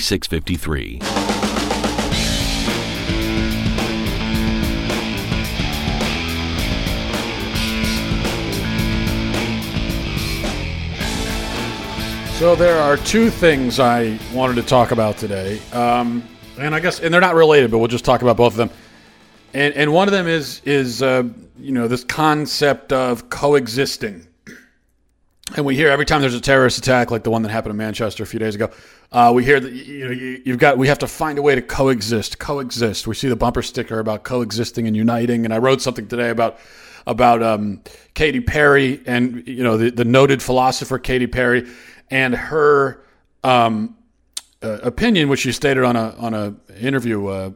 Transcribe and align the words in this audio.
4653. 0.00 1.00
So 12.38 12.54
there 12.56 12.78
are 12.78 12.96
two 12.98 13.30
things 13.30 13.78
I 13.80 14.18
wanted 14.32 14.56
to 14.56 14.62
talk 14.62 14.90
about 14.90 15.16
today, 15.16 15.60
um, 15.72 16.22
and 16.58 16.74
I 16.74 16.80
guess 16.80 17.00
and 17.00 17.14
they're 17.14 17.20
not 17.20 17.34
related, 17.36 17.70
but 17.70 17.78
we'll 17.78 17.88
just 17.88 18.04
talk 18.04 18.22
about 18.22 18.36
both 18.36 18.52
of 18.52 18.56
them. 18.56 18.70
And 19.54 19.72
and 19.74 19.92
one 19.92 20.08
of 20.08 20.12
them 20.12 20.26
is 20.26 20.60
is 20.64 21.00
uh, 21.00 21.22
you 21.58 21.72
know 21.72 21.88
this 21.88 22.04
concept 22.04 22.92
of 22.92 23.30
coexisting, 23.30 24.26
and 25.56 25.66
we 25.66 25.76
hear 25.76 25.90
every 25.90 26.06
time 26.06 26.22
there's 26.22 26.34
a 26.34 26.40
terrorist 26.40 26.78
attack 26.78 27.10
like 27.10 27.22
the 27.22 27.30
one 27.30 27.42
that 27.42 27.50
happened 27.50 27.72
in 27.72 27.76
Manchester 27.76 28.22
a 28.22 28.26
few 28.26 28.40
days 28.40 28.54
ago. 28.54 28.70
Uh, 29.12 29.30
we 29.34 29.44
hear 29.44 29.60
that 29.60 29.72
you 29.72 30.04
know 30.06 30.10
you've 30.10 30.58
got 30.58 30.78
we 30.78 30.88
have 30.88 30.98
to 30.98 31.06
find 31.06 31.38
a 31.38 31.42
way 31.42 31.54
to 31.54 31.62
coexist, 31.62 32.38
coexist. 32.38 33.06
We 33.06 33.14
see 33.14 33.28
the 33.28 33.36
bumper 33.36 33.62
sticker 33.62 33.98
about 33.98 34.24
coexisting 34.24 34.86
and 34.86 34.96
uniting, 34.96 35.44
and 35.44 35.52
I 35.52 35.58
wrote 35.58 35.82
something 35.82 36.08
today 36.08 36.30
about 36.30 36.58
about 37.06 37.42
um, 37.42 37.82
Katy 38.14 38.40
Perry 38.40 39.02
and 39.06 39.46
you 39.46 39.62
know 39.62 39.76
the, 39.76 39.90
the 39.90 40.04
noted 40.04 40.42
philosopher 40.42 40.98
Katy 40.98 41.26
Perry 41.26 41.68
and 42.10 42.34
her 42.34 43.04
um, 43.42 43.96
uh, 44.62 44.78
opinion, 44.82 45.28
which 45.28 45.40
she 45.40 45.52
stated 45.52 45.84
on 45.84 45.94
a 45.94 46.14
on 46.16 46.32
a 46.32 46.54
interview 46.80 47.26
uh, 47.26 47.50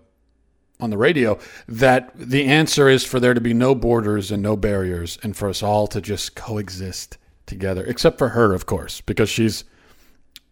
on 0.78 0.90
the 0.90 0.98
radio, 0.98 1.38
that 1.66 2.12
the 2.14 2.44
answer 2.44 2.90
is 2.90 3.02
for 3.02 3.18
there 3.18 3.32
to 3.32 3.40
be 3.40 3.54
no 3.54 3.74
borders 3.74 4.30
and 4.30 4.42
no 4.42 4.58
barriers, 4.58 5.18
and 5.22 5.34
for 5.34 5.48
us 5.48 5.62
all 5.62 5.86
to 5.86 6.02
just 6.02 6.36
coexist 6.36 7.16
together, 7.48 7.84
except 7.84 8.18
for 8.18 8.30
her, 8.30 8.54
of 8.54 8.66
course, 8.66 9.00
because 9.00 9.28
she's 9.28 9.64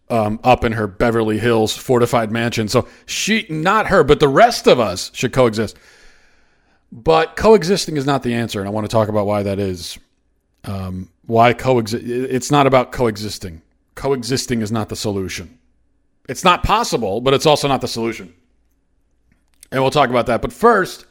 um, 0.09 0.39
up 0.43 0.63
in 0.63 0.73
her 0.73 0.87
Beverly 0.87 1.37
Hills 1.37 1.75
fortified 1.75 2.31
mansion. 2.31 2.67
So 2.67 2.87
she, 3.05 3.45
not 3.49 3.87
her, 3.87 4.03
but 4.03 4.19
the 4.19 4.27
rest 4.27 4.67
of 4.67 4.79
us 4.79 5.11
should 5.13 5.33
coexist. 5.33 5.77
But 6.91 7.35
coexisting 7.35 7.97
is 7.97 8.05
not 8.05 8.23
the 8.23 8.33
answer, 8.33 8.59
and 8.59 8.67
I 8.67 8.71
want 8.71 8.85
to 8.85 8.91
talk 8.91 9.09
about 9.09 9.25
why 9.25 9.43
that 9.43 9.59
is. 9.59 9.97
Um, 10.63 11.09
why 11.25 11.53
coexist? 11.53 12.03
It's 12.05 12.51
not 12.51 12.67
about 12.67 12.91
coexisting. 12.91 13.61
Coexisting 13.95 14.61
is 14.61 14.71
not 14.71 14.89
the 14.89 14.95
solution. 14.95 15.57
It's 16.29 16.43
not 16.43 16.63
possible, 16.63 17.21
but 17.21 17.33
it's 17.33 17.45
also 17.45 17.67
not 17.67 17.81
the 17.81 17.87
solution. 17.87 18.33
And 19.71 19.81
we'll 19.81 19.91
talk 19.91 20.09
about 20.09 20.27
that. 20.27 20.41
But 20.41 20.53
first, 20.53 21.05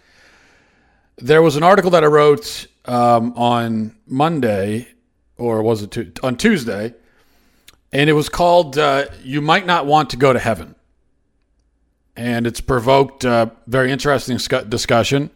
there 1.18 1.42
was 1.42 1.56
an 1.56 1.62
article 1.62 1.90
that 1.92 2.04
I 2.04 2.06
wrote 2.06 2.66
um, 2.86 3.32
on 3.36 3.96
Monday, 4.06 4.88
or 5.38 5.62
was 5.62 5.82
it 5.82 6.18
on 6.22 6.36
Tuesday? 6.36 6.94
and 7.92 8.10
it 8.10 8.12
was 8.12 8.28
called 8.28 8.78
uh, 8.78 9.06
"You 9.22 9.40
Might 9.40 9.66
Not 9.66 9.86
Want 9.86 10.10
to 10.10 10.16
Go 10.16 10.32
to 10.32 10.38
Heaven," 10.38 10.74
and 12.16 12.46
it's 12.46 12.60
provoked 12.60 13.24
a 13.24 13.30
uh, 13.30 13.50
very 13.66 13.90
interesting 13.90 14.38
discussion. 14.68 15.30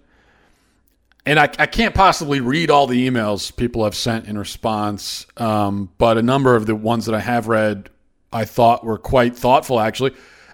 And 1.26 1.38
I, 1.38 1.44
I, 1.58 1.66
can't 1.66 1.94
possibly 1.94 2.40
read 2.40 2.70
all 2.70 2.86
the 2.86 3.08
emails 3.08 3.54
people 3.54 3.84
have 3.84 3.94
sent 3.94 4.26
in 4.26 4.38
response, 4.38 5.26
um, 5.36 5.90
but 5.98 6.16
a 6.16 6.22
number 6.22 6.56
of 6.56 6.64
the 6.64 6.74
ones 6.74 7.04
that 7.06 7.14
I 7.14 7.20
have 7.20 7.46
read, 7.46 7.90
I 8.32 8.46
thought 8.46 8.84
were 8.84 8.96
quite 8.96 9.36
thoughtful, 9.36 9.80
actually. 9.80 10.12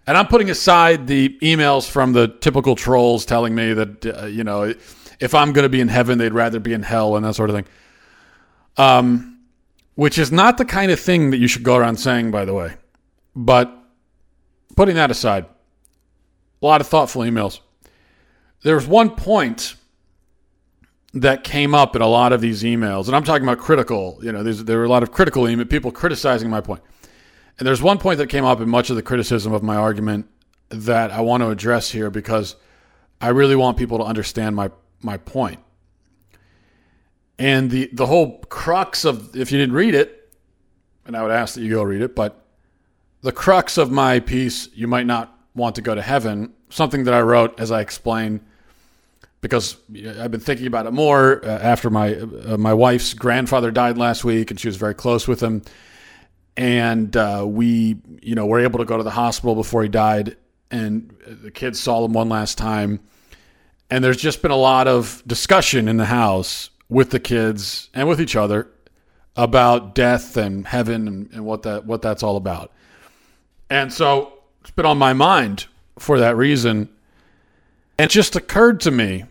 And 0.09 0.17
I'm 0.17 0.27
putting 0.27 0.51
aside 0.51 1.07
the 1.07 1.39
emails 1.41 1.89
from 1.89 2.13
the 2.13 2.27
typical 2.27 2.75
trolls 2.75 3.25
telling 3.25 3.55
me 3.55 3.75
that 3.75 4.07
uh, 4.07 4.27
you 4.27 4.45
know 4.45 4.75
if 5.19 5.35
I'm 5.35 5.53
going 5.53 5.65
to 5.65 5.69
be 5.69 5.81
in 5.81 5.89
heaven, 5.89 6.19
they'd 6.19 6.35
rather 6.35 6.61
be 6.61 6.73
in 6.73 6.83
hell 6.83 7.17
and 7.17 7.25
that 7.25 7.35
sort 7.35 7.51
of 7.51 7.57
thing. 7.57 7.67
Um, 8.77 9.36
which 9.97 10.19
is 10.19 10.31
not 10.31 10.59
the 10.59 10.65
kind 10.65 10.93
of 10.93 11.01
thing 11.01 11.31
that 11.31 11.39
you 11.39 11.49
should 11.49 11.65
go 11.65 11.77
around 11.77 11.97
saying, 11.97 12.31
by 12.31 12.45
the 12.45 12.55
way. 12.55 12.75
But 13.35 13.77
putting 14.77 14.95
that 14.95 15.11
aside, 15.11 15.47
a 16.63 16.67
lot 16.67 16.81
of 16.81 16.87
thoughtful 16.87 17.23
emails. 17.23 17.61
There's 18.63 18.87
one 18.87 19.11
point 19.11 19.75
that 21.13 21.45
came 21.45 21.75
up 21.75 21.97
in 21.97 22.03
a 22.03 22.07
lot 22.07 22.33
of 22.33 22.41
these 22.41 22.63
emails, 22.63 23.07
and 23.07 23.17
I'm 23.17 23.25
talking 23.25 23.43
about 23.43 23.59
critical. 23.59 24.19
You 24.23 24.33
know, 24.33 24.43
there 24.43 24.79
were 24.79 24.85
a 24.85 24.89
lot 24.89 25.03
of 25.03 25.13
critical 25.13 25.49
email 25.49 25.67
people 25.67 25.91
criticizing 25.91 26.51
my 26.51 26.61
point. 26.61 26.83
And 27.59 27.67
there's 27.67 27.83
one 27.83 27.99
point 27.99 28.19
that 28.19 28.29
came 28.29 28.45
up 28.45 28.61
in 28.61 28.69
much 28.69 28.91
of 28.91 28.97
the 28.97 29.03
criticism 29.03 29.53
of 29.53 29.63
my 29.63 29.77
argument 29.77 30.27
that 30.69 31.11
I 31.11 31.21
want 31.23 31.43
to 31.43 31.49
address 31.49 31.91
here 31.91 32.11
because 32.11 32.57
I 33.21 33.29
really 33.29 33.57
want 33.57 33.79
people 33.79 33.99
to 33.99 34.05
understand 34.05 34.57
my 34.57 34.71
my 35.01 35.17
point. 35.17 35.61
And 37.39 37.71
the, 37.71 37.91
the 37.93 38.07
whole 38.07 38.39
crux 38.49 39.05
of, 39.05 39.37
if 39.37 39.53
you 39.53 39.59
didn't 39.59 39.75
read 39.75 39.95
it, 39.95 40.33
and 41.05 41.17
I 41.17 41.23
would 41.23 41.31
ask 41.31 41.55
that 41.55 41.61
you 41.61 41.71
go 41.71 41.83
read 41.83 42.03
it, 42.03 42.17
but 42.17 42.43
the 43.21 43.33
crux 43.33 43.79
of 43.79 43.91
my 43.91 44.21
piece, 44.21 44.69
you 44.75 44.89
might 44.89 45.07
not 45.07 45.39
want 45.55 45.75
to 45.77 45.83
go 45.83 45.95
to 45.95 46.03
heaven, 46.03 46.53
something 46.71 47.05
that 47.05 47.15
I 47.15 47.21
wrote 47.21 47.59
as 47.59 47.71
I 47.71 47.81
explained, 47.81 48.41
because 49.41 49.77
I've 50.19 50.31
been 50.31 50.41
thinking 50.41 50.67
about 50.67 50.87
it 50.87 50.93
more 50.93 51.45
uh, 51.45 51.49
after 51.49 51.91
my 51.91 52.15
uh, 52.15 52.57
my 52.57 52.75
wife's 52.75 53.15
grandfather 53.15 53.71
died 53.71 53.99
last 53.99 54.25
week, 54.25 54.51
and 54.51 54.59
she 54.59 54.67
was 54.69 54.77
very 54.77 54.95
close 54.95 55.29
with 55.29 55.41
him, 55.41 55.63
and 56.57 57.17
uh, 57.17 57.45
we, 57.47 57.97
you 58.23 58.35
know, 58.35 58.47
were 58.47 58.61
able 58.61 58.79
to 58.79 58.85
go 58.85 58.97
to 58.97 59.03
the 59.03 59.11
hospital 59.11 59.55
before 59.55 59.83
he 59.83 59.89
died, 59.89 60.37
and 60.71 61.15
the 61.27 61.51
kids 61.51 61.79
saw 61.79 62.05
him 62.05 62.13
one 62.13 62.29
last 62.29 62.59
time, 62.59 63.01
and 63.91 64.03
there's 64.03 64.17
just 64.17 64.43
been 64.43 64.51
a 64.51 64.57
lot 64.57 64.89
of 64.89 65.23
discussion 65.27 65.87
in 65.87 65.97
the 65.97 66.07
house 66.07 66.71
with 66.89 67.11
the 67.11 67.21
kids 67.21 67.89
and 67.95 68.09
with 68.09 68.21
each 68.21 68.37
other 68.37 68.69
about 69.37 69.95
death 69.95 70.37
and 70.37 70.67
heaven 70.67 71.09
and, 71.09 71.31
and 71.33 71.45
what 71.45 71.63
that 71.63 71.85
what 71.85 72.03
that's 72.03 72.23
all 72.23 72.37
about. 72.37 72.73
And 73.69 73.93
so 73.93 74.33
it's 74.61 74.71
been 74.71 74.87
on 74.87 74.99
my 74.99 75.13
mind 75.13 75.67
for 75.99 76.19
that 76.19 76.37
reason. 76.37 76.89
And 77.99 78.11
it 78.11 78.13
just 78.13 78.37
occurred 78.37 78.81
to 78.81 78.91
me 78.91 79.25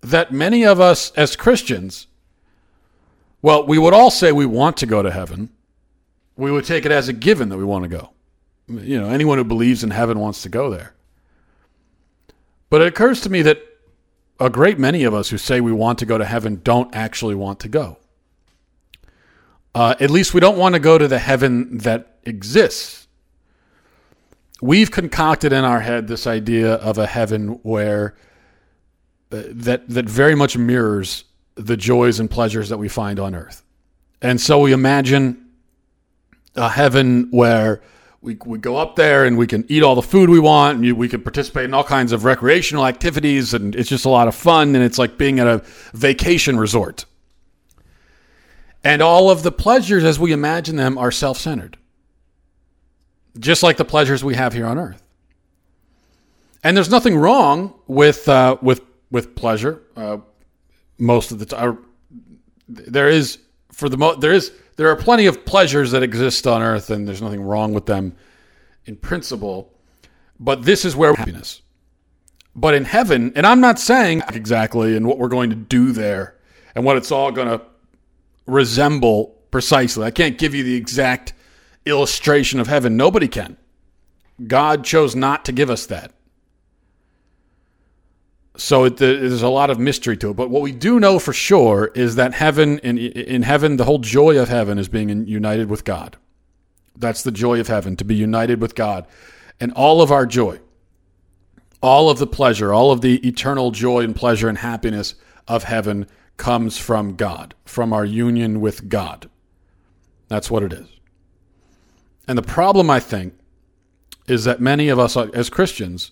that 0.00 0.32
many 0.32 0.64
of 0.64 0.80
us 0.80 1.12
as 1.12 1.36
Christians, 1.36 2.06
well, 3.42 3.66
we 3.66 3.78
would 3.78 3.92
all 3.92 4.10
say 4.10 4.32
we 4.32 4.46
want 4.46 4.78
to 4.78 4.86
go 4.86 5.02
to 5.02 5.10
heaven. 5.10 5.50
We 6.36 6.50
would 6.50 6.64
take 6.64 6.86
it 6.86 6.92
as 6.92 7.08
a 7.08 7.12
given 7.12 7.50
that 7.50 7.58
we 7.58 7.64
want 7.64 7.84
to 7.84 7.88
go. 7.88 8.10
You 8.68 9.00
know, 9.00 9.08
anyone 9.08 9.38
who 9.38 9.44
believes 9.44 9.84
in 9.84 9.90
heaven 9.90 10.18
wants 10.18 10.42
to 10.42 10.48
go 10.48 10.70
there. 10.70 10.94
But 12.70 12.82
it 12.82 12.88
occurs 12.88 13.20
to 13.22 13.30
me 13.30 13.42
that 13.42 13.62
a 14.40 14.50
great 14.50 14.78
many 14.78 15.04
of 15.04 15.14
us 15.14 15.28
who 15.28 15.38
say 15.38 15.60
we 15.60 15.72
want 15.72 15.98
to 15.98 16.06
go 16.06 16.18
to 16.18 16.24
heaven 16.24 16.60
don't 16.64 16.94
actually 16.94 17.34
want 17.34 17.60
to 17.60 17.68
go. 17.68 17.98
Uh, 19.74 19.94
at 20.00 20.10
least 20.10 20.34
we 20.34 20.40
don't 20.40 20.58
want 20.58 20.74
to 20.74 20.80
go 20.80 20.98
to 20.98 21.06
the 21.06 21.18
heaven 21.18 21.78
that 21.78 22.18
exists. 22.24 23.06
We've 24.60 24.90
concocted 24.90 25.52
in 25.52 25.64
our 25.64 25.80
head 25.80 26.08
this 26.08 26.26
idea 26.26 26.74
of 26.74 26.98
a 26.98 27.06
heaven 27.06 27.60
where 27.62 28.16
uh, 29.30 29.42
that 29.48 29.88
that 29.88 30.06
very 30.06 30.34
much 30.34 30.56
mirrors 30.56 31.24
the 31.54 31.76
joys 31.76 32.18
and 32.18 32.30
pleasures 32.30 32.68
that 32.70 32.78
we 32.78 32.88
find 32.88 33.20
on 33.20 33.34
earth. 33.34 33.62
And 34.20 34.40
so 34.40 34.60
we 34.60 34.72
imagine 34.72 35.50
a 36.56 36.68
heaven 36.68 37.28
where 37.30 37.80
we, 38.22 38.36
we 38.44 38.58
go 38.58 38.76
up 38.76 38.96
there 38.96 39.24
and 39.24 39.38
we 39.38 39.46
can 39.46 39.64
eat 39.68 39.82
all 39.82 39.94
the 39.94 40.02
food 40.02 40.28
we 40.28 40.38
want 40.40 40.76
and 40.76 40.84
you, 40.84 40.94
we 40.94 41.08
can 41.08 41.22
participate 41.22 41.64
in 41.64 41.74
all 41.74 41.84
kinds 41.84 42.12
of 42.12 42.24
recreational 42.24 42.86
activities 42.86 43.54
and 43.54 43.74
it's 43.74 43.88
just 43.88 44.04
a 44.04 44.10
lot 44.10 44.28
of 44.28 44.34
fun 44.34 44.74
and 44.74 44.84
it's 44.84 44.98
like 44.98 45.16
being 45.16 45.40
at 45.40 45.46
a 45.46 45.62
vacation 45.94 46.58
resort 46.58 47.06
And 48.84 49.02
all 49.02 49.30
of 49.30 49.42
the 49.42 49.52
pleasures 49.52 50.04
as 50.04 50.18
we 50.18 50.32
imagine 50.32 50.76
them 50.76 50.98
are 50.98 51.10
self 51.10 51.38
centered, 51.38 51.76
just 53.38 53.62
like 53.62 53.76
the 53.76 53.84
pleasures 53.84 54.24
we 54.24 54.34
have 54.34 54.52
here 54.52 54.66
on 54.66 54.78
earth. 54.78 55.02
And 56.62 56.76
there's 56.76 56.90
nothing 56.90 57.16
wrong 57.16 57.74
with, 57.86 58.28
uh, 58.28 58.56
with, 58.62 58.82
with 59.10 59.34
pleasure 59.34 59.82
uh, 59.96 60.18
most 60.98 61.32
of 61.32 61.38
the 61.38 61.46
time. 61.46 61.84
There 62.68 63.08
is, 63.08 63.38
for 63.72 63.88
the 63.88 63.96
mo- 63.96 64.16
there 64.16 64.32
is, 64.32 64.52
there 64.80 64.88
are 64.88 64.96
plenty 64.96 65.26
of 65.26 65.44
pleasures 65.44 65.90
that 65.90 66.02
exist 66.02 66.46
on 66.46 66.62
earth, 66.62 66.88
and 66.88 67.06
there's 67.06 67.20
nothing 67.20 67.42
wrong 67.42 67.74
with 67.74 67.84
them 67.84 68.16
in 68.86 68.96
principle. 68.96 69.70
But 70.38 70.62
this 70.62 70.86
is 70.86 70.96
where 70.96 71.12
happiness. 71.12 71.60
But 72.56 72.72
in 72.72 72.86
heaven, 72.86 73.30
and 73.36 73.46
I'm 73.46 73.60
not 73.60 73.78
saying 73.78 74.22
exactly 74.32 74.96
and 74.96 75.06
what 75.06 75.18
we're 75.18 75.28
going 75.28 75.50
to 75.50 75.56
do 75.56 75.92
there 75.92 76.34
and 76.74 76.82
what 76.82 76.96
it's 76.96 77.12
all 77.12 77.30
going 77.30 77.48
to 77.48 77.60
resemble 78.46 79.36
precisely. 79.50 80.06
I 80.06 80.12
can't 80.12 80.38
give 80.38 80.54
you 80.54 80.64
the 80.64 80.76
exact 80.76 81.34
illustration 81.84 82.58
of 82.58 82.66
heaven. 82.66 82.96
Nobody 82.96 83.28
can. 83.28 83.58
God 84.46 84.82
chose 84.82 85.14
not 85.14 85.44
to 85.44 85.52
give 85.52 85.68
us 85.68 85.84
that. 85.86 86.14
So 88.60 88.84
it, 88.84 88.98
there's 88.98 89.40
a 89.40 89.48
lot 89.48 89.70
of 89.70 89.78
mystery 89.78 90.18
to 90.18 90.30
it. 90.30 90.36
But 90.36 90.50
what 90.50 90.60
we 90.60 90.70
do 90.70 91.00
know 91.00 91.18
for 91.18 91.32
sure 91.32 91.90
is 91.94 92.16
that 92.16 92.34
heaven, 92.34 92.78
in, 92.80 92.98
in 92.98 93.40
heaven, 93.40 93.78
the 93.78 93.86
whole 93.86 94.00
joy 94.00 94.38
of 94.38 94.50
heaven 94.50 94.76
is 94.78 94.86
being 94.86 95.26
united 95.26 95.70
with 95.70 95.82
God. 95.86 96.18
That's 96.94 97.22
the 97.22 97.32
joy 97.32 97.58
of 97.58 97.68
heaven, 97.68 97.96
to 97.96 98.04
be 98.04 98.14
united 98.14 98.60
with 98.60 98.74
God. 98.74 99.06
And 99.60 99.72
all 99.72 100.02
of 100.02 100.12
our 100.12 100.26
joy, 100.26 100.60
all 101.82 102.10
of 102.10 102.18
the 102.18 102.26
pleasure, 102.26 102.70
all 102.70 102.92
of 102.92 103.00
the 103.00 103.26
eternal 103.26 103.70
joy 103.70 104.00
and 104.00 104.14
pleasure 104.14 104.50
and 104.50 104.58
happiness 104.58 105.14
of 105.48 105.64
heaven 105.64 106.06
comes 106.36 106.76
from 106.76 107.16
God, 107.16 107.54
from 107.64 107.94
our 107.94 108.04
union 108.04 108.60
with 108.60 108.90
God. 108.90 109.30
That's 110.28 110.50
what 110.50 110.62
it 110.62 110.74
is. 110.74 110.86
And 112.28 112.36
the 112.36 112.42
problem, 112.42 112.90
I 112.90 113.00
think, 113.00 113.32
is 114.28 114.44
that 114.44 114.60
many 114.60 114.90
of 114.90 114.98
us 114.98 115.16
as 115.16 115.48
Christians, 115.48 116.10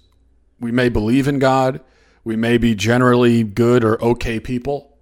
we 0.59 0.73
may 0.73 0.89
believe 0.89 1.29
in 1.29 1.39
God, 1.39 1.83
we 2.25 2.37
may 2.37 2.59
be 2.59 2.75
generally 2.75 3.43
good 3.43 3.85
or 3.85 4.03
okay 4.03 4.41
people, 4.41 4.97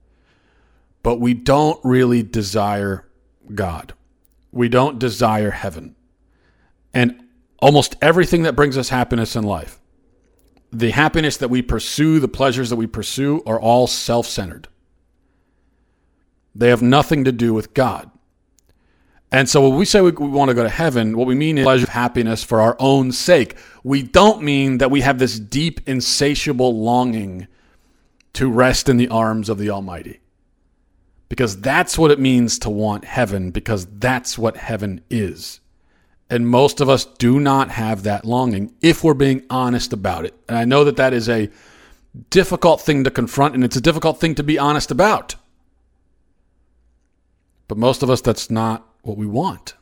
but 1.02 1.20
we 1.20 1.34
don't 1.34 1.80
really 1.84 2.22
desire 2.22 3.06
God. 3.54 3.94
We 4.52 4.68
don't 4.68 4.98
desire 4.98 5.50
heaven. 5.50 5.94
And 6.92 7.22
almost 7.58 7.96
everything 8.00 8.42
that 8.44 8.56
brings 8.56 8.78
us 8.78 8.88
happiness 8.88 9.36
in 9.36 9.44
life, 9.44 9.80
the 10.72 10.90
happiness 10.90 11.36
that 11.38 11.48
we 11.48 11.62
pursue, 11.62 12.20
the 12.20 12.28
pleasures 12.28 12.70
that 12.70 12.76
we 12.76 12.86
pursue, 12.86 13.42
are 13.46 13.60
all 13.60 13.86
self 13.86 14.26
centered. 14.26 14.68
They 16.54 16.70
have 16.70 16.82
nothing 16.82 17.24
to 17.24 17.32
do 17.32 17.52
with 17.52 17.74
God. 17.74 18.10
And 19.36 19.50
so 19.50 19.68
when 19.68 19.78
we 19.78 19.84
say 19.84 20.00
we, 20.00 20.12
we, 20.12 20.28
want 20.28 20.48
to 20.48 20.54
go 20.54 20.62
to 20.62 20.68
heaven, 20.70 21.14
what 21.14 21.26
we 21.26 21.34
mean 21.34 21.58
is 21.58 21.64
pleasure, 21.64 21.90
happiness 21.90 22.42
for 22.42 22.58
our 22.58 22.74
own 22.78 23.12
sake. 23.12 23.54
We 23.84 24.02
don't 24.02 24.40
mean 24.42 24.78
that 24.78 24.90
we 24.90 25.02
have 25.02 25.18
this 25.18 25.38
deep, 25.38 25.86
insatiable 25.86 26.80
longing 26.82 27.46
to 28.32 28.50
rest 28.50 28.88
in 28.88 28.96
the 28.96 29.08
arms 29.08 29.50
of 29.50 29.58
the 29.58 29.68
Almighty. 29.68 30.20
Because 31.28 31.60
that's 31.60 31.98
what 31.98 32.10
it 32.10 32.18
means 32.18 32.58
to 32.60 32.70
want 32.70 33.04
heaven, 33.04 33.50
because 33.50 33.84
that's 33.98 34.38
what 34.38 34.56
heaven 34.56 35.02
is. 35.10 35.60
And 36.30 36.48
most 36.48 36.80
of 36.80 36.88
us 36.88 37.04
do 37.04 37.38
not 37.38 37.68
have 37.72 38.04
that 38.04 38.24
longing 38.24 38.72
if 38.80 39.04
we're 39.04 39.12
being 39.12 39.44
honest 39.50 39.92
about 39.92 40.24
it. 40.24 40.32
And 40.48 40.56
I 40.56 40.64
know 40.64 40.82
that 40.84 40.96
that 40.96 41.12
is 41.12 41.28
a 41.28 41.50
difficult 42.30 42.80
thing 42.80 43.04
to 43.04 43.10
confront, 43.10 43.54
and 43.54 43.64
it's 43.64 43.76
a 43.76 43.82
difficult 43.82 44.18
thing 44.18 44.34
to 44.36 44.42
be 44.42 44.58
honest 44.58 44.90
about. 44.90 45.34
But 47.68 47.76
most 47.76 48.02
of 48.02 48.08
us, 48.08 48.22
that's 48.22 48.50
not 48.50 48.86
what 49.06 49.16
we 49.16 49.26
want. 49.26 49.74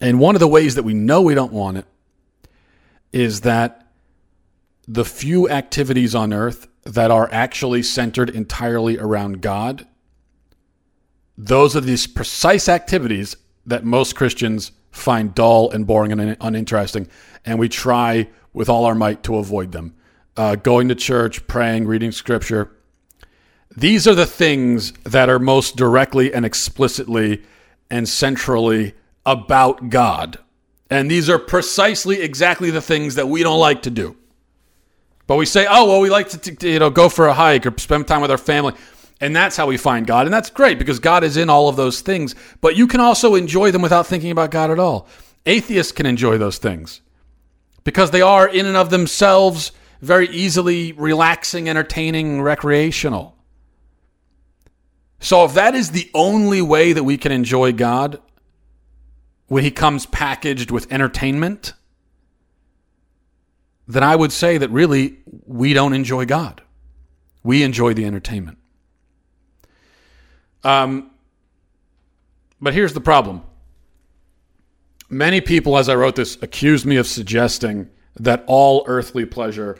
And 0.00 0.20
one 0.20 0.36
of 0.36 0.40
the 0.40 0.48
ways 0.48 0.74
that 0.76 0.84
we 0.84 0.94
know 0.94 1.22
we 1.22 1.34
don't 1.34 1.52
want 1.52 1.78
it 1.78 1.86
is 3.12 3.40
that 3.42 3.86
the 4.86 5.04
few 5.04 5.48
activities 5.48 6.14
on 6.14 6.32
earth 6.32 6.68
that 6.84 7.10
are 7.10 7.28
actually 7.32 7.82
centered 7.82 8.30
entirely 8.30 8.98
around 8.98 9.42
God, 9.42 9.86
those 11.36 11.76
are 11.76 11.80
these 11.80 12.06
precise 12.06 12.68
activities 12.68 13.36
that 13.66 13.84
most 13.84 14.16
Christians 14.16 14.72
find 14.90 15.34
dull 15.34 15.70
and 15.70 15.86
boring 15.86 16.12
and 16.12 16.36
uninteresting, 16.40 17.08
and 17.44 17.58
we 17.58 17.68
try 17.68 18.28
with 18.52 18.68
all 18.68 18.84
our 18.86 18.94
might 18.94 19.22
to 19.24 19.36
avoid 19.36 19.72
them. 19.72 19.94
Uh, 20.36 20.54
going 20.56 20.88
to 20.88 20.94
church, 20.94 21.46
praying, 21.46 21.86
reading 21.86 22.12
scripture, 22.12 22.72
these 23.76 24.06
are 24.08 24.14
the 24.14 24.26
things 24.26 24.92
that 25.04 25.28
are 25.28 25.38
most 25.38 25.76
directly 25.76 26.32
and 26.32 26.44
explicitly 26.44 27.42
and 27.90 28.08
centrally 28.08 28.94
about 29.24 29.90
God. 29.90 30.38
And 30.90 31.10
these 31.10 31.28
are 31.28 31.38
precisely 31.38 32.20
exactly 32.22 32.70
the 32.70 32.80
things 32.80 33.14
that 33.16 33.28
we 33.28 33.42
don't 33.42 33.60
like 33.60 33.82
to 33.82 33.90
do. 33.90 34.16
But 35.26 35.36
we 35.36 35.46
say, 35.46 35.66
oh, 35.68 35.86
well, 35.86 36.00
we 36.00 36.08
like 36.08 36.30
to, 36.30 36.38
to 36.38 36.68
you 36.68 36.78
know, 36.78 36.88
go 36.90 37.08
for 37.08 37.26
a 37.26 37.34
hike 37.34 37.66
or 37.66 37.78
spend 37.78 38.08
time 38.08 38.22
with 38.22 38.30
our 38.30 38.38
family. 38.38 38.74
And 39.20 39.36
that's 39.36 39.56
how 39.56 39.66
we 39.66 39.76
find 39.76 40.06
God. 40.06 40.26
And 40.26 40.32
that's 40.32 40.48
great 40.48 40.78
because 40.78 40.98
God 40.98 41.22
is 41.22 41.36
in 41.36 41.50
all 41.50 41.68
of 41.68 41.76
those 41.76 42.00
things. 42.00 42.34
But 42.60 42.76
you 42.76 42.86
can 42.86 43.00
also 43.00 43.34
enjoy 43.34 43.70
them 43.70 43.82
without 43.82 44.06
thinking 44.06 44.30
about 44.30 44.50
God 44.50 44.70
at 44.70 44.78
all. 44.78 45.06
Atheists 45.44 45.92
can 45.92 46.06
enjoy 46.06 46.38
those 46.38 46.58
things 46.58 47.02
because 47.84 48.10
they 48.10 48.22
are, 48.22 48.48
in 48.48 48.64
and 48.66 48.76
of 48.76 48.90
themselves, 48.90 49.72
very 50.00 50.28
easily 50.28 50.92
relaxing, 50.92 51.68
entertaining, 51.68 52.40
recreational. 52.40 53.36
So 55.20 55.44
if 55.44 55.54
that 55.54 55.74
is 55.74 55.90
the 55.90 56.10
only 56.14 56.62
way 56.62 56.92
that 56.92 57.04
we 57.04 57.16
can 57.16 57.32
enjoy 57.32 57.72
God, 57.72 58.20
when 59.48 59.64
he 59.64 59.70
comes 59.70 60.06
packaged 60.06 60.70
with 60.70 60.90
entertainment, 60.92 61.72
then 63.86 64.04
I 64.04 64.14
would 64.14 64.32
say 64.32 64.58
that 64.58 64.70
really 64.70 65.18
we 65.46 65.72
don't 65.72 65.94
enjoy 65.94 66.26
God. 66.26 66.62
We 67.42 67.62
enjoy 67.62 67.94
the 67.94 68.04
entertainment. 68.04 68.58
Um, 70.62 71.10
but 72.60 72.74
here's 72.74 72.92
the 72.92 73.00
problem. 73.00 73.42
Many 75.08 75.40
people, 75.40 75.78
as 75.78 75.88
I 75.88 75.94
wrote 75.94 76.16
this, 76.16 76.36
accused 76.42 76.84
me 76.84 76.96
of 76.96 77.06
suggesting 77.06 77.88
that 78.16 78.44
all 78.46 78.84
earthly 78.86 79.24
pleasure 79.24 79.78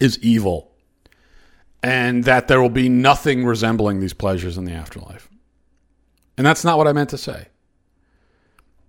is 0.00 0.18
evil 0.20 0.65
and 1.86 2.24
that 2.24 2.48
there 2.48 2.60
will 2.60 2.68
be 2.68 2.88
nothing 2.88 3.44
resembling 3.44 4.00
these 4.00 4.12
pleasures 4.12 4.58
in 4.58 4.64
the 4.64 4.72
afterlife. 4.72 5.30
And 6.36 6.44
that's 6.44 6.64
not 6.64 6.78
what 6.78 6.88
I 6.88 6.92
meant 6.92 7.10
to 7.10 7.18
say. 7.18 7.46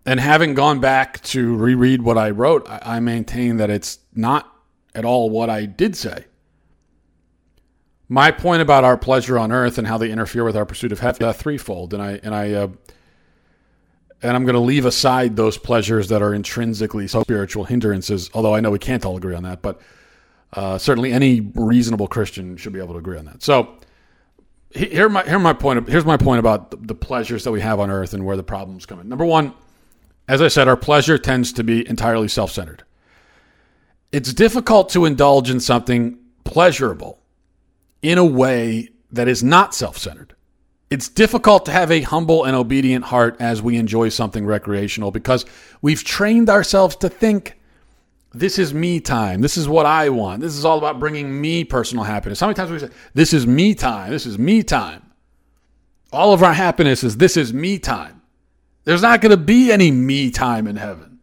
And 0.04 0.20
having 0.20 0.56
gone 0.56 0.80
back 0.80 1.22
to 1.26 1.56
reread 1.56 2.02
what 2.02 2.18
I 2.18 2.32
wrote, 2.32 2.66
I, 2.68 3.00
maintain 3.00 3.58
that 3.58 3.70
it's 3.70 4.00
not 4.16 4.52
at 4.96 5.06
all 5.06 5.30
what 5.30 5.48
I 5.48 5.66
did 5.66 5.96
say. 5.96 6.26
My 8.10 8.32
point 8.32 8.64
about 8.64 8.84
our 8.84 8.98
pleasure 8.98 9.38
on 9.38 9.52
earth 9.52 9.78
and 9.78 9.86
how 9.86 10.00
they 10.00 10.10
interfere 10.10 10.44
with 10.44 10.58
our 10.58 10.66
pursuit 10.66 10.92
of 10.92 11.00
heaven, 11.00 11.22
uh, 11.22 11.34
threefold, 11.34 11.94
and 11.94 12.02
I 12.02 12.20
and 12.24 12.34
I 12.34 12.54
uh, 12.54 12.68
and 14.24 14.36
I'm 14.36 14.44
going 14.44 14.56
to 14.56 14.60
leave 14.60 14.86
aside 14.86 15.36
those 15.36 15.60
pleasures 15.60 16.08
that 16.08 16.24
are 16.24 16.34
intrinsically 16.34 17.08
spiritual 17.08 17.66
hindrances. 17.66 18.32
Although 18.34 18.56
I 18.56 18.60
know 18.60 18.72
we 18.72 18.80
can't 18.80 19.06
all 19.06 19.18
agree 19.18 19.36
on 19.36 19.44
that, 19.44 19.62
but 19.62 19.82
uh, 20.58 20.80
certainly, 20.80 21.14
any 21.14 21.40
reasonable 21.54 22.08
Christian 22.08 22.58
should 22.58 22.74
be 22.74 22.80
able 22.80 22.94
to 22.94 22.98
agree 22.98 23.20
on 23.20 23.26
that. 23.26 23.44
So, 23.44 23.78
here 24.72 25.08
my 25.08 25.24
here 25.24 25.38
my 25.38 25.54
point. 25.54 25.88
Here's 25.88 26.04
my 26.04 26.18
point 26.18 26.40
about 26.40 26.88
the 26.88 26.96
pleasures 26.96 27.44
that 27.44 27.52
we 27.52 27.62
have 27.62 27.80
on 27.80 27.92
earth 27.92 28.16
and 28.16 28.26
where 28.26 28.36
the 28.36 28.42
problems 28.42 28.88
come 28.88 29.00
in. 29.00 29.08
Number 29.08 29.24
one, 29.24 29.54
as 30.28 30.42
I 30.42 30.48
said, 30.48 30.68
our 30.68 30.76
pleasure 30.76 31.20
tends 31.20 31.54
to 31.54 31.64
be 31.64 31.88
entirely 31.88 32.28
self-centered. 32.28 32.84
It's 34.12 34.34
difficult 34.34 34.90
to 34.90 35.06
indulge 35.06 35.52
in 35.52 35.60
something 35.60 36.18
pleasurable 36.44 37.20
in 38.02 38.18
a 38.18 38.26
way 38.26 38.90
that 39.12 39.28
is 39.28 39.44
not 39.44 39.76
self-centered. 39.76 40.34
It's 40.90 41.08
difficult 41.08 41.66
to 41.66 41.72
have 41.72 41.92
a 41.92 42.02
humble 42.02 42.46
and 42.46 42.56
obedient 42.56 43.06
heart 43.06 43.38
as 43.40 43.62
we 43.62 43.78
enjoy 43.78 44.10
something 44.10 44.44
recreational 44.44 45.12
because 45.12 45.46
we've 45.84 46.04
trained 46.04 46.50
ourselves 46.50 46.96
to 46.96 47.10
think 47.10 47.57
this 48.40 48.60
is 48.60 48.74
me 48.74 49.00
time. 49.00 49.42
This 49.42 49.58
is 49.58 49.68
what 49.68 49.86
I 49.86 50.10
want. 50.10 50.42
This 50.42 50.56
is 50.56 50.66
all 50.66 50.78
about 50.78 51.00
bringing 51.00 51.40
me 51.40 51.64
personal 51.64 52.04
happiness. 52.04 52.40
How 52.40 52.48
many 52.48 52.56
times 52.56 52.72
we 52.72 52.80
say, 52.80 52.90
this 53.14 53.34
is 53.34 53.46
me 53.46 53.74
time. 53.76 54.12
This 54.12 54.26
is 54.26 54.38
me 54.38 54.64
time. 54.64 55.04
All 56.12 56.34
of 56.34 56.44
our 56.44 56.54
happiness 56.54 57.04
is 57.04 57.18
this 57.18 57.38
is 57.38 57.54
me 57.54 57.80
time. 57.80 58.22
There's 58.86 59.02
not 59.02 59.22
going 59.22 59.32
to 59.32 59.38
be 59.38 59.72
any 59.72 59.92
me 59.92 60.32
time 60.32 60.68
in 60.68 60.78
heaven 60.78 61.20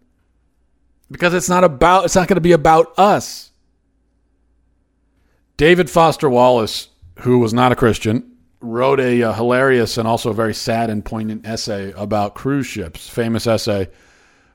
because 1.10 1.32
it's 1.32 1.48
not 1.48 1.64
about, 1.64 2.04
it's 2.04 2.14
not 2.14 2.28
going 2.28 2.36
to 2.36 2.42
be 2.42 2.52
about 2.52 2.98
us. 2.98 3.50
David 5.56 5.88
Foster 5.88 6.28
Wallace, 6.28 6.88
who 7.20 7.38
was 7.38 7.54
not 7.54 7.72
a 7.72 7.76
Christian, 7.76 8.32
wrote 8.60 9.00
a, 9.00 9.20
a 9.20 9.32
hilarious 9.32 9.98
and 9.98 10.08
also 10.08 10.32
very 10.32 10.54
sad 10.54 10.90
and 10.90 11.04
poignant 11.04 11.46
essay 11.46 11.92
about 11.92 12.34
cruise 12.34 12.66
ships, 12.66 13.08
famous 13.08 13.46
essay 13.46 13.88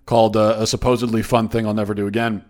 called 0.06 0.36
uh, 0.36 0.56
A 0.58 0.68
Supposedly 0.68 1.22
Fun 1.22 1.50
Thing 1.50 1.68
I'll 1.68 1.74
Never 1.74 1.94
Do 1.94 2.08
Again. 2.08 2.44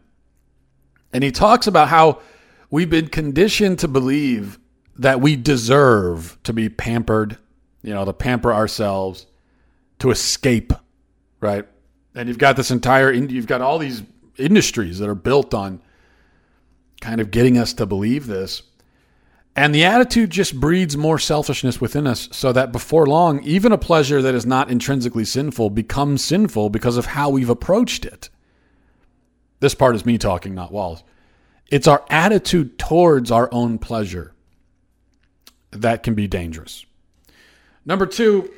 And 1.11 1.23
he 1.23 1.31
talks 1.31 1.67
about 1.67 1.89
how 1.89 2.21
we've 2.69 2.89
been 2.89 3.07
conditioned 3.07 3.79
to 3.79 3.87
believe 3.87 4.59
that 4.97 5.21
we 5.21 5.35
deserve 5.35 6.37
to 6.43 6.53
be 6.53 6.69
pampered, 6.69 7.37
you 7.81 7.93
know, 7.93 8.05
to 8.05 8.13
pamper 8.13 8.53
ourselves, 8.53 9.25
to 9.99 10.11
escape, 10.11 10.73
right? 11.39 11.65
And 12.15 12.27
you've 12.27 12.37
got 12.37 12.57
this 12.57 12.71
entire, 12.71 13.11
you've 13.11 13.47
got 13.47 13.61
all 13.61 13.79
these 13.79 14.03
industries 14.37 14.99
that 14.99 15.09
are 15.09 15.15
built 15.15 15.53
on 15.53 15.81
kind 17.01 17.21
of 17.21 17.31
getting 17.31 17.57
us 17.57 17.73
to 17.73 17.85
believe 17.85 18.27
this. 18.27 18.61
And 19.55 19.73
the 19.73 19.83
attitude 19.83 20.29
just 20.29 20.59
breeds 20.59 20.95
more 20.95 21.19
selfishness 21.19 21.81
within 21.81 22.07
us 22.07 22.29
so 22.31 22.51
that 22.53 22.71
before 22.71 23.05
long, 23.05 23.43
even 23.43 23.71
a 23.71 23.77
pleasure 23.77 24.21
that 24.21 24.35
is 24.35 24.45
not 24.45 24.69
intrinsically 24.69 25.25
sinful 25.25 25.71
becomes 25.71 26.23
sinful 26.23 26.69
because 26.69 26.97
of 26.97 27.07
how 27.07 27.29
we've 27.29 27.49
approached 27.49 28.05
it. 28.05 28.29
This 29.59 29.75
part 29.75 29.95
is 29.95 30.05
me 30.05 30.17
talking, 30.17 30.55
not 30.55 30.71
Wallace. 30.71 31.03
It's 31.67 31.87
our 31.87 32.03
attitude 32.09 32.79
towards 32.79 33.31
our 33.31 33.49
own 33.51 33.77
pleasure 33.77 34.33
that 35.71 36.03
can 36.03 36.15
be 36.15 36.27
dangerous. 36.27 36.85
Number 37.85 38.05
two, 38.05 38.51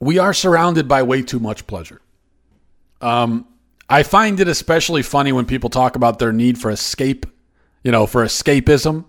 we 0.00 0.18
are 0.18 0.34
surrounded 0.34 0.88
by 0.88 1.02
way 1.02 1.22
too 1.22 1.40
much 1.40 1.66
pleasure. 1.66 2.00
Um, 3.00 3.46
I 3.88 4.02
find 4.02 4.38
it 4.40 4.48
especially 4.48 5.02
funny 5.02 5.32
when 5.32 5.46
people 5.46 5.70
talk 5.70 5.96
about 5.96 6.18
their 6.18 6.32
need 6.32 6.58
for 6.58 6.70
escape, 6.70 7.26
you 7.82 7.90
know, 7.90 8.06
for 8.06 8.24
escapism. 8.24 9.06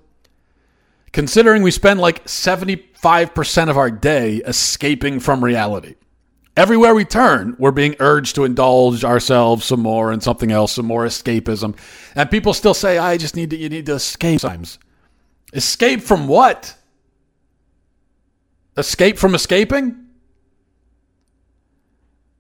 Considering 1.11 1.63
we 1.63 1.71
spend 1.71 1.99
like 1.99 2.23
75% 2.25 3.69
of 3.69 3.77
our 3.77 3.91
day 3.91 4.37
escaping 4.37 5.19
from 5.19 5.43
reality. 5.43 5.95
Everywhere 6.59 6.93
we 6.93 7.05
turn, 7.05 7.55
we're 7.57 7.71
being 7.71 7.95
urged 8.01 8.35
to 8.35 8.43
indulge 8.43 9.05
ourselves 9.05 9.63
some 9.63 9.79
more 9.79 10.11
and 10.11 10.21
something 10.21 10.51
else, 10.51 10.73
some 10.73 10.85
more 10.85 11.05
escapism. 11.05 11.73
And 12.15 12.29
people 12.29 12.53
still 12.53 12.73
say, 12.73 12.97
I 12.97 13.15
just 13.15 13.33
need 13.33 13.51
to, 13.51 13.55
you 13.55 13.69
need 13.69 13.85
to 13.85 13.93
escape 13.93 14.41
sometimes. 14.41 14.77
Escape 15.53 16.01
from 16.01 16.27
what? 16.27 16.75
Escape 18.75 19.17
from 19.17 19.35
escaping? 19.35 20.07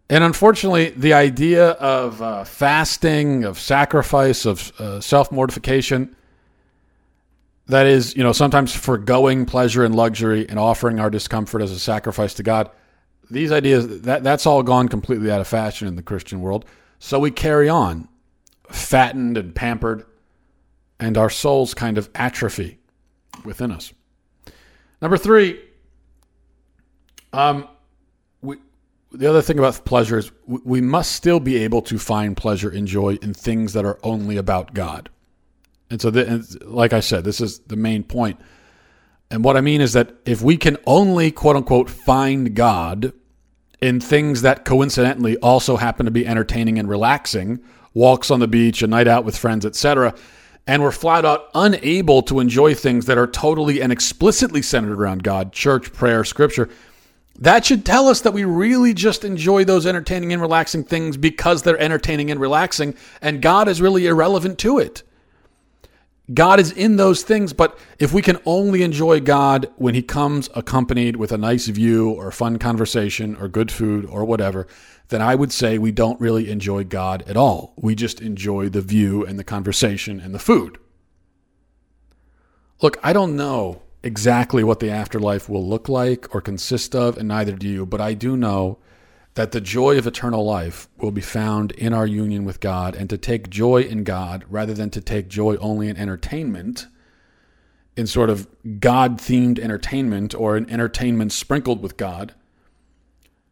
And 0.09 0.21
unfortunately, 0.21 0.89
the 0.89 1.13
idea 1.13 1.69
of 1.69 2.21
uh, 2.21 2.43
fasting, 2.43 3.45
of 3.45 3.57
sacrifice, 3.57 4.45
of 4.45 4.73
uh, 4.81 4.99
self 4.99 5.31
mortification, 5.31 6.13
that 7.67 7.87
is, 7.87 8.17
you 8.17 8.23
know, 8.23 8.33
sometimes 8.33 8.75
foregoing 8.75 9.45
pleasure 9.45 9.85
and 9.85 9.95
luxury 9.95 10.45
and 10.49 10.59
offering 10.59 10.99
our 10.99 11.09
discomfort 11.09 11.61
as 11.61 11.71
a 11.71 11.79
sacrifice 11.79 12.33
to 12.33 12.43
God. 12.43 12.69
These 13.29 13.51
ideas, 13.51 14.01
that, 14.01 14.23
that's 14.23 14.45
all 14.45 14.63
gone 14.63 14.87
completely 14.87 15.31
out 15.31 15.41
of 15.41 15.47
fashion 15.47 15.87
in 15.87 15.95
the 15.95 16.01
Christian 16.01 16.41
world. 16.41 16.65
So 16.99 17.19
we 17.19 17.31
carry 17.31 17.69
on, 17.69 18.07
fattened 18.69 19.37
and 19.37 19.53
pampered, 19.53 20.05
and 20.99 21.17
our 21.17 21.29
souls 21.29 21.73
kind 21.73 21.97
of 21.97 22.09
atrophy 22.15 22.79
within 23.45 23.71
us. 23.71 23.93
Number 25.01 25.17
three, 25.17 25.61
um, 27.31 27.67
we, 28.41 28.57
the 29.11 29.27
other 29.27 29.41
thing 29.41 29.59
about 29.59 29.85
pleasure 29.85 30.17
is 30.17 30.31
we 30.45 30.81
must 30.81 31.13
still 31.13 31.39
be 31.39 31.57
able 31.57 31.81
to 31.83 31.97
find 31.97 32.35
pleasure 32.35 32.69
and 32.69 32.87
joy 32.87 33.17
in 33.21 33.33
things 33.33 33.73
that 33.73 33.85
are 33.85 33.99
only 34.03 34.37
about 34.37 34.73
God. 34.73 35.09
And 35.89 36.01
so, 36.01 36.09
the, 36.11 36.27
and 36.27 36.63
like 36.65 36.93
I 36.93 36.99
said, 36.99 37.23
this 37.23 37.41
is 37.41 37.59
the 37.59 37.75
main 37.75 38.03
point. 38.03 38.39
And 39.31 39.43
what 39.43 39.57
I 39.57 39.61
mean 39.61 39.81
is 39.81 39.93
that 39.93 40.13
if 40.25 40.41
we 40.41 40.57
can 40.57 40.77
only, 40.85 41.31
quote 41.31 41.55
unquote, 41.55 41.89
find 41.89 42.55
God 42.55 43.13
in 43.81 43.99
things 43.99 44.41
that 44.41 44.65
coincidentally 44.65 45.37
also 45.37 45.77
happen 45.77 46.05
to 46.05 46.11
be 46.11 46.25
entertaining 46.25 46.79
and 46.79 46.89
relaxing, 46.89 47.59
walks 47.93 48.31
on 48.31 48.39
the 48.39 48.47
beach, 48.47 48.81
a 48.81 48.87
night 48.87 49.07
out 49.07 49.25
with 49.25 49.37
friends, 49.37 49.65
etc., 49.65 50.15
and 50.67 50.83
we're 50.83 50.91
flat 50.91 51.25
out 51.25 51.49
unable 51.55 52.21
to 52.21 52.39
enjoy 52.39 52.75
things 52.75 53.07
that 53.07 53.17
are 53.17 53.25
totally 53.25 53.81
and 53.81 53.91
explicitly 53.91 54.61
centered 54.61 54.99
around 54.99 55.23
God, 55.23 55.51
church, 55.51 55.91
prayer, 55.93 56.23
scripture, 56.23 56.69
that 57.39 57.65
should 57.65 57.85
tell 57.85 58.07
us 58.07 58.21
that 58.21 58.33
we 58.33 58.43
really 58.43 58.93
just 58.93 59.23
enjoy 59.23 59.63
those 59.63 59.87
entertaining 59.87 60.33
and 60.33 60.41
relaxing 60.41 60.83
things 60.83 61.17
because 61.17 61.63
they're 61.63 61.79
entertaining 61.79 62.29
and 62.29 62.39
relaxing, 62.39 62.95
and 63.21 63.41
God 63.41 63.67
is 63.67 63.81
really 63.81 64.05
irrelevant 64.05 64.59
to 64.59 64.77
it. 64.77 65.03
God 66.33 66.59
is 66.59 66.71
in 66.71 66.97
those 66.97 67.23
things, 67.23 67.53
but 67.53 67.77
if 67.97 68.13
we 68.13 68.21
can 68.21 68.37
only 68.45 68.83
enjoy 68.83 69.19
God 69.19 69.69
when 69.77 69.95
He 69.95 70.03
comes 70.03 70.49
accompanied 70.53 71.15
with 71.15 71.31
a 71.31 71.37
nice 71.37 71.67
view 71.67 72.09
or 72.09 72.31
fun 72.31 72.59
conversation 72.59 73.35
or 73.35 73.47
good 73.47 73.71
food 73.71 74.05
or 74.05 74.23
whatever, 74.25 74.67
then 75.07 75.21
I 75.21 75.33
would 75.33 75.51
say 75.51 75.77
we 75.77 75.91
don't 75.91 76.21
really 76.21 76.51
enjoy 76.51 76.83
God 76.83 77.23
at 77.27 77.35
all. 77.35 77.73
We 77.77 77.95
just 77.95 78.21
enjoy 78.21 78.69
the 78.69 78.81
view 78.81 79.25
and 79.25 79.39
the 79.39 79.43
conversation 79.43 80.19
and 80.19 80.33
the 80.33 80.39
food. 80.39 80.77
Look, 82.81 82.97
I 83.03 83.11
don't 83.11 83.35
know 83.35 83.81
exactly 84.03 84.63
what 84.63 84.79
the 84.79 84.91
afterlife 84.91 85.49
will 85.49 85.67
look 85.67 85.89
like 85.89 86.33
or 86.33 86.41
consist 86.41 86.95
of, 86.95 87.17
and 87.17 87.27
neither 87.27 87.53
do 87.53 87.67
you, 87.67 87.85
but 87.85 87.99
I 87.99 88.13
do 88.13 88.37
know 88.37 88.77
that 89.39 89.53
the 89.53 89.61
joy 89.61 89.97
of 89.97 90.05
eternal 90.05 90.43
life 90.43 90.89
will 90.97 91.11
be 91.11 91.21
found 91.21 91.71
in 91.71 91.93
our 91.93 92.05
union 92.05 92.43
with 92.43 92.59
God, 92.59 92.93
and 92.93 93.09
to 93.09 93.17
take 93.17 93.49
joy 93.49 93.81
in 93.81 94.03
God 94.03 94.43
rather 94.49 94.73
than 94.73 94.89
to 94.89 94.99
take 94.99 95.29
joy 95.29 95.55
only 95.61 95.87
in 95.87 95.95
entertainment, 95.95 96.87
in 97.95 98.05
sort 98.05 98.29
of 98.29 98.49
God 98.81 99.17
themed 99.17 99.57
entertainment 99.57 100.35
or 100.35 100.57
an 100.57 100.69
entertainment 100.69 101.31
sprinkled 101.31 101.81
with 101.81 101.95
God, 101.95 102.35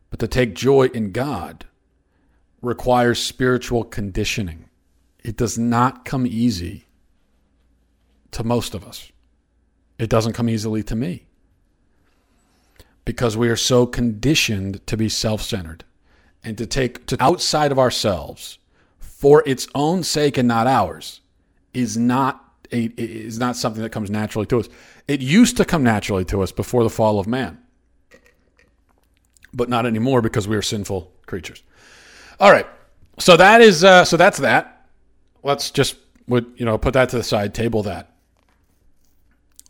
but 0.09 0.19
to 0.19 0.27
take 0.27 0.55
joy 0.55 0.87
in 0.87 1.13
God 1.13 1.63
requires 2.61 3.23
spiritual 3.23 3.85
conditioning. 3.85 4.67
It 5.23 5.37
does 5.37 5.57
not 5.57 6.03
come 6.03 6.27
easy 6.27 6.83
to 8.31 8.43
most 8.43 8.75
of 8.75 8.85
us. 8.85 9.09
It 9.97 10.09
doesn't 10.09 10.33
come 10.33 10.49
easily 10.49 10.83
to 10.83 10.97
me 10.97 11.26
because 13.07 13.37
we 13.37 13.47
are 13.47 13.55
so 13.55 13.85
conditioned 13.85 14.85
to 14.85 14.97
be 14.97 15.07
self-centered 15.07 15.85
and 16.43 16.57
to 16.57 16.65
take 16.65 17.05
to 17.05 17.15
outside 17.23 17.71
of 17.71 17.79
ourselves 17.79 18.59
for 18.99 19.41
its 19.45 19.65
own 19.73 20.03
sake 20.03 20.37
and 20.37 20.45
not 20.45 20.67
ours 20.67 21.21
is 21.73 21.95
not 21.95 22.43
a, 22.73 22.91
is 22.97 23.39
not 23.39 23.55
something 23.55 23.81
that 23.81 23.93
comes 23.93 24.09
naturally 24.09 24.45
to 24.45 24.59
us. 24.59 24.67
It 25.07 25.21
used 25.21 25.55
to 25.55 25.63
come 25.63 25.83
naturally 25.83 26.25
to 26.25 26.41
us 26.41 26.51
before 26.51 26.83
the 26.83 26.89
fall 26.89 27.17
of 27.17 27.27
man, 27.27 27.57
but 29.53 29.69
not 29.69 29.85
anymore 29.85 30.21
because 30.21 30.45
we 30.45 30.57
are 30.57 30.61
sinful 30.61 31.09
creatures. 31.27 31.63
All 32.41 32.51
right, 32.51 32.67
so 33.19 33.37
that 33.37 33.61
is 33.61 33.85
uh, 33.85 34.03
so 34.03 34.17
that's 34.17 34.39
that. 34.39 34.89
Let's 35.43 35.71
just 35.71 35.95
would 36.27 36.45
you 36.57 36.65
know 36.65 36.77
put 36.77 36.93
that 36.95 37.07
to 37.11 37.15
the 37.15 37.23
side, 37.23 37.53
table 37.53 37.83
that. 37.83 38.17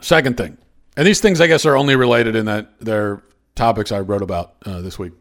Second 0.01 0.37
thing, 0.37 0.57
and 0.97 1.05
these 1.05 1.21
things, 1.21 1.39
I 1.39 1.45
guess, 1.45 1.63
are 1.65 1.77
only 1.77 1.95
related 1.95 2.35
in 2.35 2.47
that 2.47 2.79
they're 2.79 3.21
topics 3.53 3.91
I 3.91 3.99
wrote 3.99 4.23
about 4.23 4.55
uh, 4.65 4.81
this 4.81 4.97
week. 4.97 5.13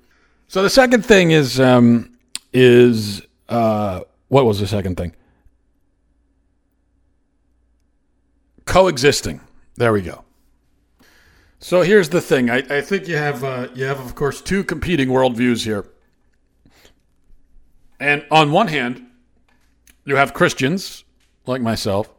So 0.49 0.63
the 0.63 0.71
second 0.71 1.05
thing 1.05 1.33
is 1.33 1.61
um, 1.61 2.17
is 2.53 3.21
uh, 3.51 4.01
what 4.29 4.47
was 4.47 4.59
the 4.59 4.67
second 4.67 4.97
thing? 4.97 5.15
Coexisting. 8.65 9.41
There 9.77 9.93
we 9.93 10.01
go. 10.01 10.25
So 11.59 11.83
here's 11.83 12.09
the 12.09 12.23
thing. 12.23 12.49
I, 12.49 12.59
I 12.71 12.81
think 12.81 13.07
you 13.07 13.17
have 13.17 13.45
uh, 13.45 13.69
you 13.75 13.85
have 13.85 14.01
of 14.01 14.15
course 14.15 14.41
two 14.41 14.65
competing 14.65 15.09
worldviews 15.09 15.63
here. 15.63 15.87
And 18.01 18.25
on 18.31 18.51
one 18.51 18.69
hand, 18.69 19.07
you 20.07 20.17
have 20.17 20.33
Christians 20.33 21.05
like 21.45 21.61
myself 21.61 22.11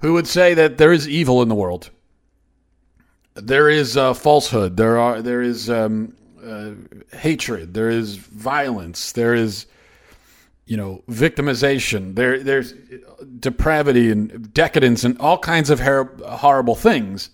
who 0.00 0.12
would 0.14 0.26
say 0.26 0.54
that 0.54 0.78
there 0.78 0.92
is 0.92 1.08
evil 1.08 1.40
in 1.40 1.48
the 1.48 1.54
world 1.54 1.90
there 3.34 3.68
is 3.68 3.96
uh, 3.96 4.14
falsehood. 4.14 4.76
There 4.76 4.98
are 4.98 5.22
there 5.22 5.42
is 5.42 5.70
um, 5.70 6.14
uh, 6.44 6.72
hatred. 7.16 7.74
There 7.74 7.90
is 7.90 8.16
violence. 8.16 9.12
There 9.12 9.34
is 9.34 9.66
you 10.66 10.76
know 10.76 11.02
victimization. 11.08 12.14
There 12.14 12.42
there's 12.42 12.74
depravity 13.38 14.10
and 14.10 14.52
decadence 14.52 15.04
and 15.04 15.18
all 15.18 15.38
kinds 15.38 15.70
of 15.70 15.80
her- 15.80 16.10
horrible 16.26 16.74
things 16.74 17.30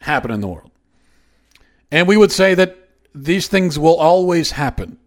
happen 0.00 0.30
in 0.30 0.40
the 0.40 0.48
world. 0.48 0.70
And 1.90 2.08
we 2.08 2.16
would 2.16 2.32
say 2.32 2.54
that 2.54 2.76
these 3.14 3.48
things 3.48 3.78
will 3.78 3.96
always 3.96 4.52
happen. 4.52 4.98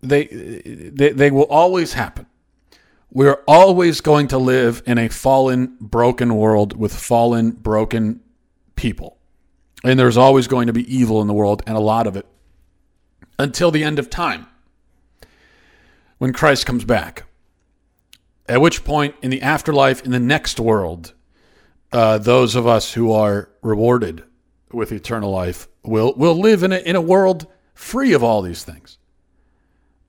They 0.00 0.26
they, 0.26 1.10
they 1.10 1.30
will 1.30 1.46
always 1.50 1.92
happen. 1.92 2.26
We're 3.12 3.42
always 3.48 4.00
going 4.00 4.28
to 4.28 4.38
live 4.38 4.84
in 4.86 4.96
a 4.96 5.08
fallen, 5.08 5.76
broken 5.80 6.36
world 6.36 6.76
with 6.76 6.94
fallen, 6.94 7.50
broken 7.50 8.20
people. 8.80 9.18
And 9.84 9.98
there's 9.98 10.16
always 10.16 10.46
going 10.48 10.66
to 10.66 10.72
be 10.72 10.94
evil 10.94 11.20
in 11.20 11.26
the 11.26 11.34
world, 11.34 11.62
and 11.66 11.76
a 11.76 11.80
lot 11.80 12.06
of 12.06 12.16
it, 12.16 12.26
until 13.38 13.70
the 13.70 13.84
end 13.84 13.98
of 13.98 14.08
time 14.08 14.46
when 16.18 16.32
Christ 16.32 16.66
comes 16.66 16.84
back. 16.84 17.24
At 18.48 18.60
which 18.60 18.82
point, 18.84 19.14
in 19.22 19.30
the 19.30 19.42
afterlife, 19.42 20.02
in 20.02 20.10
the 20.10 20.18
next 20.18 20.58
world, 20.58 21.14
uh, 21.92 22.18
those 22.18 22.54
of 22.54 22.66
us 22.66 22.94
who 22.94 23.12
are 23.12 23.50
rewarded 23.62 24.24
with 24.72 24.92
eternal 24.92 25.30
life 25.30 25.68
will, 25.82 26.14
will 26.14 26.38
live 26.38 26.62
in 26.62 26.72
a, 26.72 26.78
in 26.78 26.96
a 26.96 27.00
world 27.00 27.46
free 27.74 28.12
of 28.12 28.24
all 28.24 28.42
these 28.42 28.64
things. 28.64 28.98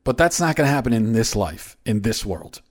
But 0.04 0.18
that's 0.18 0.40
not 0.40 0.56
going 0.56 0.68
to 0.68 0.74
happen 0.74 0.94
in 0.94 1.13
this 1.13 1.36
life, 1.36 1.78
in 1.86 2.01
this 2.01 2.25
world, 2.25 2.62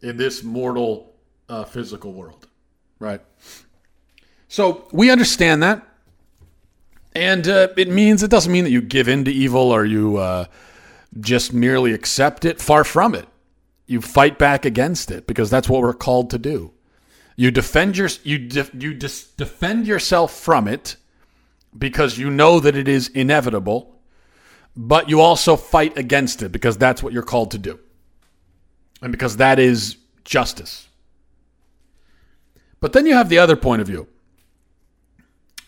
in 0.00 0.16
this 0.16 0.42
mortal 0.44 1.14
uh, 1.48 1.64
physical 1.64 2.12
world. 2.12 2.46
Right. 2.98 3.22
So 4.50 4.88
we 4.90 5.12
understand 5.12 5.62
that. 5.62 5.86
And 7.14 7.46
uh, 7.46 7.68
it 7.76 7.88
means, 7.88 8.24
it 8.24 8.32
doesn't 8.32 8.50
mean 8.50 8.64
that 8.64 8.70
you 8.70 8.82
give 8.82 9.08
in 9.08 9.24
to 9.24 9.30
evil 9.30 9.70
or 9.70 9.84
you 9.84 10.16
uh, 10.16 10.46
just 11.20 11.52
merely 11.52 11.92
accept 11.92 12.44
it. 12.44 12.60
Far 12.60 12.82
from 12.82 13.14
it. 13.14 13.28
You 13.86 14.00
fight 14.00 14.38
back 14.38 14.64
against 14.64 15.12
it 15.12 15.28
because 15.28 15.50
that's 15.50 15.68
what 15.68 15.82
we're 15.82 15.94
called 15.94 16.30
to 16.30 16.38
do. 16.38 16.72
You 17.36 17.52
defend 17.52 17.96
your 17.96 18.08
you 18.24 18.38
you 18.74 18.92
dis- 18.92 19.28
defend 19.28 19.86
yourself 19.86 20.34
from 20.34 20.68
it 20.68 20.96
because 21.76 22.18
you 22.18 22.28
know 22.28 22.60
that 22.60 22.76
it 22.76 22.86
is 22.86 23.08
inevitable, 23.08 24.00
but 24.76 25.08
you 25.08 25.20
also 25.20 25.56
fight 25.56 25.96
against 25.96 26.42
it 26.42 26.52
because 26.52 26.76
that's 26.76 27.02
what 27.02 27.12
you're 27.12 27.22
called 27.22 27.52
to 27.52 27.58
do. 27.58 27.78
And 29.00 29.10
because 29.12 29.36
that 29.38 29.58
is 29.58 29.96
justice. 30.24 30.88
But 32.80 32.92
then 32.92 33.06
you 33.06 33.14
have 33.14 33.28
the 33.28 33.38
other 33.38 33.56
point 33.56 33.80
of 33.80 33.86
view 33.86 34.06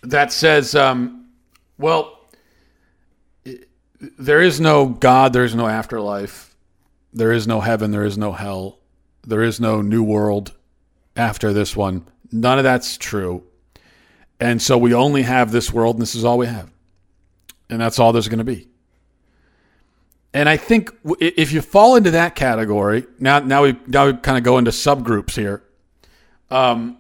that 0.02 0.32
says, 0.32 0.75
um, 0.75 1.28
well, 1.78 2.18
there 4.00 4.40
is 4.42 4.61
no 4.61 4.87
God, 4.87 5.32
there 5.32 5.44
is 5.44 5.54
no 5.54 5.66
afterlife 5.66 6.52
there 7.12 7.32
is 7.32 7.47
no 7.47 7.61
heaven, 7.61 7.90
there 7.90 8.04
is 8.04 8.16
no 8.16 8.32
hell, 8.32 8.78
there 9.26 9.42
is 9.42 9.61
no 9.61 9.82
new 9.82 10.02
world 10.02 10.52
after 11.16 11.52
this 11.52 11.76
one. 11.76 12.06
None 12.30 12.59
of 12.59 12.64
that's 12.64 12.97
true. 12.97 13.44
And 14.40 14.61
so 14.61 14.78
we 14.78 14.94
only 14.94 15.23
have 15.23 15.52
this 15.52 15.73
world, 15.73 15.97
and 15.97 16.02
this 16.02 16.14
is 16.14 16.25
all 16.25 16.38
we 16.38 16.47
have. 16.47 16.71
And 17.68 17.80
that's 17.80 17.99
all 17.99 18.12
there's 18.12 18.28
going 18.28 18.38
to 18.38 18.44
be. 18.44 18.68
And 20.35 20.49
I 20.49 20.56
think 20.56 20.90
if 21.21 21.52
you 21.52 21.61
fall 21.61 21.97
into 21.97 22.12
that 22.12 22.35
category, 22.35 23.06
now 23.18 23.40
now 23.40 23.64
we 23.64 23.76
now 23.87 24.06
we 24.06 24.14
kind 24.14 24.38
of 24.38 24.44
go 24.44 24.56
into 24.56 24.71
subgroups 24.71 25.37
here. 25.37 25.62
Um, 26.50 26.97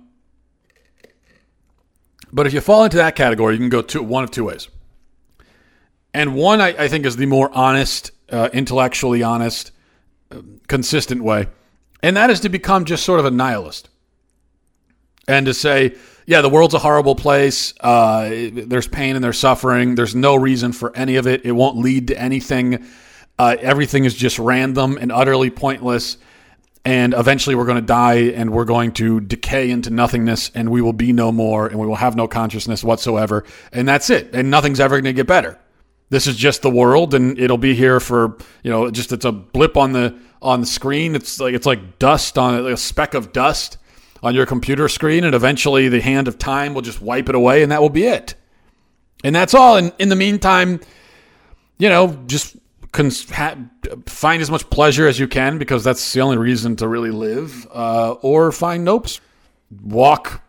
but 2.32 2.46
if 2.46 2.52
you 2.52 2.60
fall 2.60 2.84
into 2.84 2.96
that 2.96 3.16
category, 3.16 3.54
you 3.54 3.58
can 3.58 3.68
go 3.68 3.82
two, 3.82 4.02
one 4.02 4.24
of 4.24 4.30
two 4.30 4.44
ways. 4.44 4.68
And 6.14 6.34
one 6.34 6.60
I, 6.60 6.68
I 6.68 6.88
think 6.88 7.06
is 7.06 7.16
the 7.16 7.26
more 7.26 7.50
honest, 7.52 8.10
uh, 8.30 8.48
intellectually 8.52 9.22
honest, 9.22 9.72
consistent 10.68 11.22
way, 11.22 11.48
and 12.02 12.16
that 12.16 12.30
is 12.30 12.40
to 12.40 12.48
become 12.48 12.84
just 12.84 13.04
sort 13.04 13.20
of 13.20 13.26
a 13.26 13.30
nihilist 13.30 13.88
and 15.28 15.46
to 15.46 15.54
say, 15.54 15.94
yeah, 16.26 16.40
the 16.40 16.48
world's 16.48 16.74
a 16.74 16.78
horrible 16.78 17.14
place. 17.14 17.74
Uh, 17.80 18.28
there's 18.52 18.86
pain 18.86 19.16
and 19.16 19.24
there's 19.24 19.38
suffering. 19.38 19.94
There's 19.94 20.14
no 20.14 20.34
reason 20.34 20.72
for 20.72 20.94
any 20.96 21.16
of 21.16 21.26
it. 21.26 21.44
It 21.44 21.52
won't 21.52 21.76
lead 21.76 22.08
to 22.08 22.20
anything. 22.20 22.86
Uh, 23.38 23.56
everything 23.60 24.04
is 24.04 24.14
just 24.14 24.38
random 24.38 24.98
and 25.00 25.10
utterly 25.10 25.50
pointless. 25.50 26.18
And 26.84 27.14
eventually 27.14 27.54
we're 27.54 27.66
going 27.66 27.80
to 27.80 27.86
die 27.86 28.32
and 28.34 28.50
we're 28.50 28.64
going 28.64 28.92
to 28.94 29.20
decay 29.20 29.70
into 29.70 29.90
nothingness 29.90 30.50
and 30.54 30.68
we 30.68 30.82
will 30.82 30.92
be 30.92 31.12
no 31.12 31.30
more 31.30 31.68
and 31.68 31.78
we 31.78 31.86
will 31.86 31.94
have 31.94 32.16
no 32.16 32.26
consciousness 32.26 32.82
whatsoever. 32.82 33.44
And 33.72 33.88
that's 33.88 34.10
it. 34.10 34.34
And 34.34 34.50
nothing's 34.50 34.80
ever 34.80 34.96
going 34.96 35.04
to 35.04 35.12
get 35.12 35.28
better 35.28 35.58
this 36.12 36.26
is 36.26 36.36
just 36.36 36.60
the 36.60 36.70
world 36.70 37.14
and 37.14 37.38
it'll 37.38 37.56
be 37.56 37.74
here 37.74 37.98
for 37.98 38.36
you 38.62 38.70
know 38.70 38.90
just 38.90 39.12
it's 39.12 39.24
a 39.24 39.32
blip 39.32 39.78
on 39.78 39.92
the 39.92 40.14
on 40.42 40.60
the 40.60 40.66
screen 40.66 41.14
it's 41.14 41.40
like 41.40 41.54
it's 41.54 41.64
like 41.64 41.98
dust 41.98 42.36
on 42.36 42.62
like 42.62 42.74
a 42.74 42.76
speck 42.76 43.14
of 43.14 43.32
dust 43.32 43.78
on 44.22 44.34
your 44.34 44.44
computer 44.44 44.88
screen 44.88 45.24
and 45.24 45.34
eventually 45.34 45.88
the 45.88 46.02
hand 46.02 46.28
of 46.28 46.38
time 46.38 46.74
will 46.74 46.82
just 46.82 47.00
wipe 47.00 47.30
it 47.30 47.34
away 47.34 47.62
and 47.62 47.72
that 47.72 47.80
will 47.80 47.88
be 47.88 48.04
it 48.04 48.34
and 49.24 49.34
that's 49.34 49.54
all 49.54 49.76
and 49.76 49.90
in 49.98 50.10
the 50.10 50.16
meantime 50.16 50.80
you 51.78 51.88
know 51.88 52.14
just 52.26 52.56
cons- 52.92 53.30
ha- 53.30 53.56
find 54.06 54.40
as 54.42 54.50
much 54.50 54.68
pleasure 54.70 55.06
as 55.06 55.18
you 55.18 55.26
can 55.26 55.58
because 55.58 55.82
that's 55.82 56.12
the 56.12 56.20
only 56.20 56.36
reason 56.36 56.76
to 56.76 56.88
really 56.88 57.10
live 57.10 57.66
uh, 57.72 58.12
or 58.22 58.52
find 58.52 58.86
nopes 58.86 59.20
walk 59.82 60.42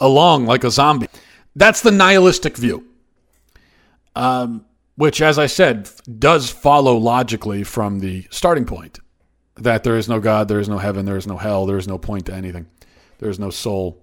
along 0.00 0.46
like 0.46 0.64
a 0.64 0.70
zombie 0.70 1.06
that's 1.54 1.82
the 1.82 1.90
nihilistic 1.90 2.56
view 2.56 2.84
um, 4.16 4.64
which, 4.96 5.20
as 5.20 5.38
I 5.38 5.46
said, 5.46 5.90
does 6.18 6.50
follow 6.50 6.96
logically 6.96 7.64
from 7.64 8.00
the 8.00 8.26
starting 8.30 8.64
point 8.64 9.00
that 9.56 9.84
there 9.84 9.96
is 9.96 10.08
no 10.08 10.20
God, 10.20 10.48
there 10.48 10.60
is 10.60 10.68
no 10.68 10.78
heaven, 10.78 11.04
there 11.04 11.16
is 11.16 11.26
no 11.26 11.36
hell, 11.36 11.66
there 11.66 11.78
is 11.78 11.88
no 11.88 11.98
point 11.98 12.26
to 12.26 12.34
anything, 12.34 12.66
there 13.18 13.30
is 13.30 13.38
no 13.38 13.50
soul. 13.50 14.00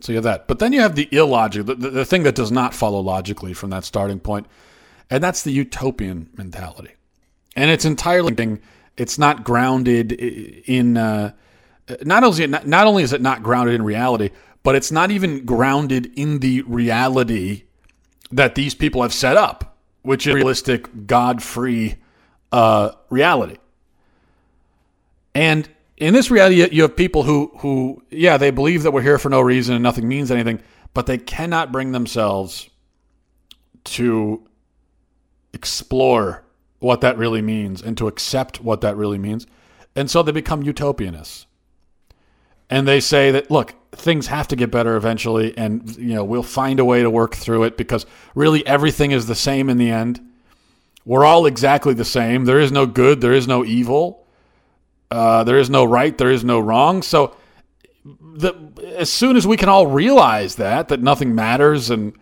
So 0.00 0.12
you 0.12 0.16
have 0.16 0.24
that. 0.24 0.46
But 0.46 0.60
then 0.60 0.72
you 0.72 0.80
have 0.80 0.94
the 0.94 1.08
illogic, 1.10 1.66
the, 1.66 1.74
the, 1.74 1.90
the 1.90 2.04
thing 2.04 2.22
that 2.22 2.36
does 2.36 2.52
not 2.52 2.74
follow 2.74 3.00
logically 3.00 3.52
from 3.52 3.70
that 3.70 3.84
starting 3.84 4.20
point, 4.20 4.46
and 5.10 5.22
that's 5.22 5.42
the 5.42 5.52
utopian 5.52 6.30
mentality. 6.36 6.92
And 7.56 7.70
it's 7.70 7.84
entirely, 7.84 8.58
it's 8.96 9.18
not 9.18 9.44
grounded 9.44 10.12
in, 10.12 10.96
uh, 10.96 11.32
not, 12.02 12.24
only, 12.24 12.46
not 12.46 12.86
only 12.86 13.02
is 13.02 13.12
it 13.12 13.22
not 13.22 13.42
grounded 13.42 13.74
in 13.74 13.82
reality, 13.82 14.30
but 14.62 14.74
it's 14.74 14.92
not 14.92 15.10
even 15.10 15.44
grounded 15.44 16.12
in 16.16 16.40
the 16.40 16.62
reality 16.62 17.64
that 18.30 18.54
these 18.54 18.74
people 18.74 19.02
have 19.02 19.14
set 19.14 19.36
up, 19.36 19.76
which 20.02 20.26
is 20.26 20.34
realistic, 20.34 21.06
God 21.06 21.42
free 21.42 21.96
uh, 22.52 22.90
reality. 23.08 23.56
And 25.34 25.68
in 25.96 26.14
this 26.14 26.30
reality, 26.30 26.68
you 26.70 26.82
have 26.82 26.96
people 26.96 27.22
who, 27.22 27.50
who, 27.58 28.02
yeah, 28.10 28.36
they 28.36 28.50
believe 28.50 28.82
that 28.82 28.92
we're 28.92 29.02
here 29.02 29.18
for 29.18 29.28
no 29.28 29.40
reason 29.40 29.74
and 29.74 29.82
nothing 29.82 30.06
means 30.06 30.30
anything, 30.30 30.60
but 30.94 31.06
they 31.06 31.18
cannot 31.18 31.72
bring 31.72 31.92
themselves 31.92 32.68
to 33.84 34.47
explore 35.52 36.44
what 36.78 37.00
that 37.00 37.18
really 37.18 37.42
means 37.42 37.82
and 37.82 37.96
to 37.96 38.06
accept 38.08 38.60
what 38.60 38.80
that 38.80 38.96
really 38.96 39.18
means. 39.18 39.46
And 39.96 40.10
so 40.10 40.22
they 40.22 40.32
become 40.32 40.62
utopianists. 40.62 41.46
And 42.70 42.86
they 42.86 43.00
say 43.00 43.30
that, 43.30 43.50
look, 43.50 43.74
things 43.92 44.26
have 44.28 44.46
to 44.48 44.56
get 44.56 44.70
better 44.70 44.96
eventually 44.96 45.56
and 45.56 45.96
you 45.96 46.14
know 46.14 46.22
we'll 46.22 46.42
find 46.42 46.78
a 46.78 46.84
way 46.84 47.02
to 47.02 47.10
work 47.10 47.34
through 47.34 47.64
it 47.64 47.76
because 47.76 48.04
really 48.34 48.66
everything 48.66 49.12
is 49.12 49.26
the 49.26 49.34
same 49.34 49.68
in 49.68 49.78
the 49.78 49.90
end. 49.90 50.20
We're 51.04 51.24
all 51.24 51.46
exactly 51.46 51.94
the 51.94 52.04
same. 52.04 52.44
There 52.44 52.60
is 52.60 52.70
no 52.70 52.84
good. 52.84 53.22
There 53.22 53.32
is 53.32 53.48
no 53.48 53.64
evil. 53.64 54.26
Uh, 55.10 55.42
there 55.44 55.58
is 55.58 55.70
no 55.70 55.84
right. 55.84 56.16
There 56.16 56.30
is 56.30 56.44
no 56.44 56.60
wrong. 56.60 57.00
So 57.00 57.34
the, 58.04 58.54
as 58.96 59.10
soon 59.10 59.36
as 59.36 59.46
we 59.46 59.56
can 59.56 59.70
all 59.70 59.86
realize 59.86 60.56
that 60.56 60.88
that 60.88 61.00
nothing 61.00 61.34
matters 61.34 61.88
and 61.88 62.12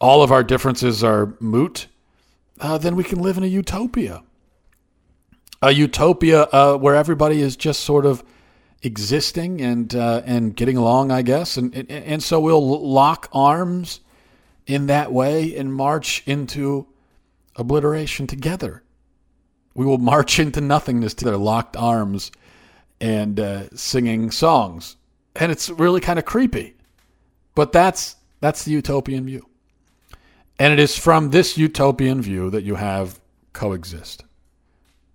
all 0.00 0.22
of 0.22 0.30
our 0.30 0.44
differences 0.44 1.02
are 1.02 1.34
moot 1.40 1.86
uh, 2.60 2.78
then 2.78 2.96
we 2.96 3.04
can 3.04 3.20
live 3.20 3.36
in 3.36 3.42
a 3.42 3.48
utopia. 3.48 4.22
A 5.62 5.72
utopia 5.72 6.42
uh, 6.44 6.76
where 6.76 6.94
everybody 6.94 7.40
is 7.40 7.56
just 7.56 7.80
sort 7.80 8.06
of 8.06 8.22
existing 8.82 9.60
and 9.60 9.94
uh, 9.94 10.22
and 10.26 10.54
getting 10.54 10.76
along, 10.76 11.10
I 11.10 11.22
guess, 11.22 11.56
and, 11.56 11.74
and 11.74 11.90
and 11.90 12.22
so 12.22 12.38
we'll 12.40 12.86
lock 12.86 13.28
arms 13.32 14.00
in 14.66 14.86
that 14.86 15.12
way 15.12 15.56
and 15.56 15.74
march 15.74 16.22
into 16.26 16.86
obliteration 17.56 18.26
together. 18.26 18.82
We 19.74 19.86
will 19.86 19.98
march 19.98 20.38
into 20.38 20.60
nothingness 20.60 21.14
together, 21.14 21.36
locked 21.36 21.76
arms, 21.76 22.30
and 23.00 23.40
uh, 23.40 23.68
singing 23.74 24.30
songs, 24.30 24.96
and 25.34 25.50
it's 25.50 25.70
really 25.70 26.00
kind 26.00 26.18
of 26.18 26.24
creepy, 26.24 26.76
but 27.54 27.72
that's 27.72 28.16
that's 28.40 28.64
the 28.64 28.72
utopian 28.72 29.24
view, 29.24 29.46
and 30.58 30.72
it 30.72 30.78
is 30.78 30.96
from 30.96 31.30
this 31.30 31.58
utopian 31.58 32.22
view 32.22 32.50
that 32.50 32.62
you 32.62 32.76
have 32.76 33.20
coexist, 33.52 34.24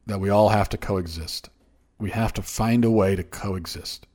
that 0.05 0.19
we 0.19 0.29
all 0.29 0.49
have 0.49 0.69
to 0.69 0.77
coexist. 0.77 1.49
We 1.97 2.11
have 2.11 2.33
to 2.33 2.41
find 2.41 2.83
a 2.83 2.91
way 2.91 3.15
to 3.15 3.23
coexist. 3.23 4.07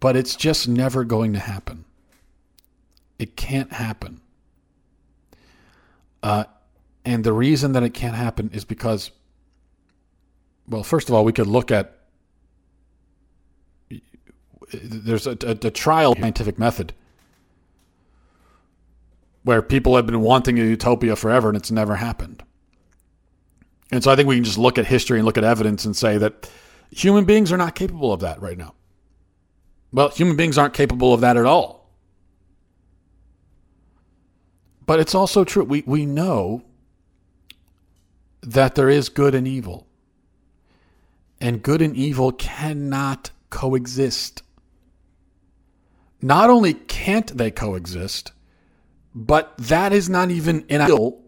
But 0.00 0.16
it's 0.16 0.36
just 0.36 0.68
never 0.68 1.04
going 1.04 1.32
to 1.32 1.38
happen. 1.38 1.84
It 3.18 3.36
can't 3.36 3.72
happen. 3.72 4.20
Uh, 6.22 6.44
and 7.04 7.24
the 7.24 7.32
reason 7.32 7.72
that 7.72 7.82
it 7.82 7.94
can't 7.94 8.14
happen 8.14 8.50
is 8.52 8.64
because, 8.64 9.10
well, 10.68 10.82
first 10.82 11.08
of 11.08 11.14
all, 11.14 11.24
we 11.24 11.32
could 11.32 11.46
look 11.46 11.70
at 11.70 11.98
there's 14.72 15.26
a, 15.26 15.36
a, 15.42 15.50
a 15.50 15.70
trial 15.70 16.14
scientific 16.14 16.58
method 16.58 16.94
where 19.44 19.62
people 19.62 19.96
have 19.96 20.06
been 20.06 20.20
wanting 20.20 20.58
a 20.58 20.62
utopia 20.62 21.16
forever 21.16 21.48
and 21.48 21.56
it's 21.56 21.70
never 21.70 21.96
happened. 21.96 22.42
And 23.90 24.02
so 24.02 24.10
I 24.10 24.16
think 24.16 24.28
we 24.28 24.36
can 24.36 24.44
just 24.44 24.58
look 24.58 24.78
at 24.78 24.86
history 24.86 25.18
and 25.18 25.26
look 25.26 25.38
at 25.38 25.44
evidence 25.44 25.84
and 25.84 25.94
say 25.96 26.16
that 26.18 26.50
human 26.90 27.24
beings 27.24 27.52
are 27.52 27.56
not 27.56 27.74
capable 27.74 28.12
of 28.12 28.20
that 28.20 28.40
right 28.40 28.56
now. 28.56 28.74
Well, 29.92 30.08
human 30.08 30.36
beings 30.36 30.56
aren't 30.56 30.74
capable 30.74 31.12
of 31.12 31.20
that 31.20 31.36
at 31.36 31.44
all. 31.44 31.90
But 34.86 35.00
it's 35.00 35.14
also 35.14 35.44
true. 35.44 35.64
We, 35.64 35.82
we 35.86 36.06
know 36.06 36.62
that 38.42 38.74
there 38.74 38.88
is 38.88 39.08
good 39.08 39.34
and 39.34 39.46
evil. 39.46 39.86
And 41.40 41.62
good 41.62 41.82
and 41.82 41.96
evil 41.96 42.32
cannot 42.32 43.30
coexist. 43.50 44.42
Not 46.20 46.50
only 46.50 46.74
can't 46.74 47.36
they 47.36 47.50
coexist, 47.50 48.32
but 49.14 49.54
that 49.58 49.92
is 49.92 50.08
not 50.08 50.30
even 50.30 50.64
an 50.68 50.80
ideal 50.80 51.18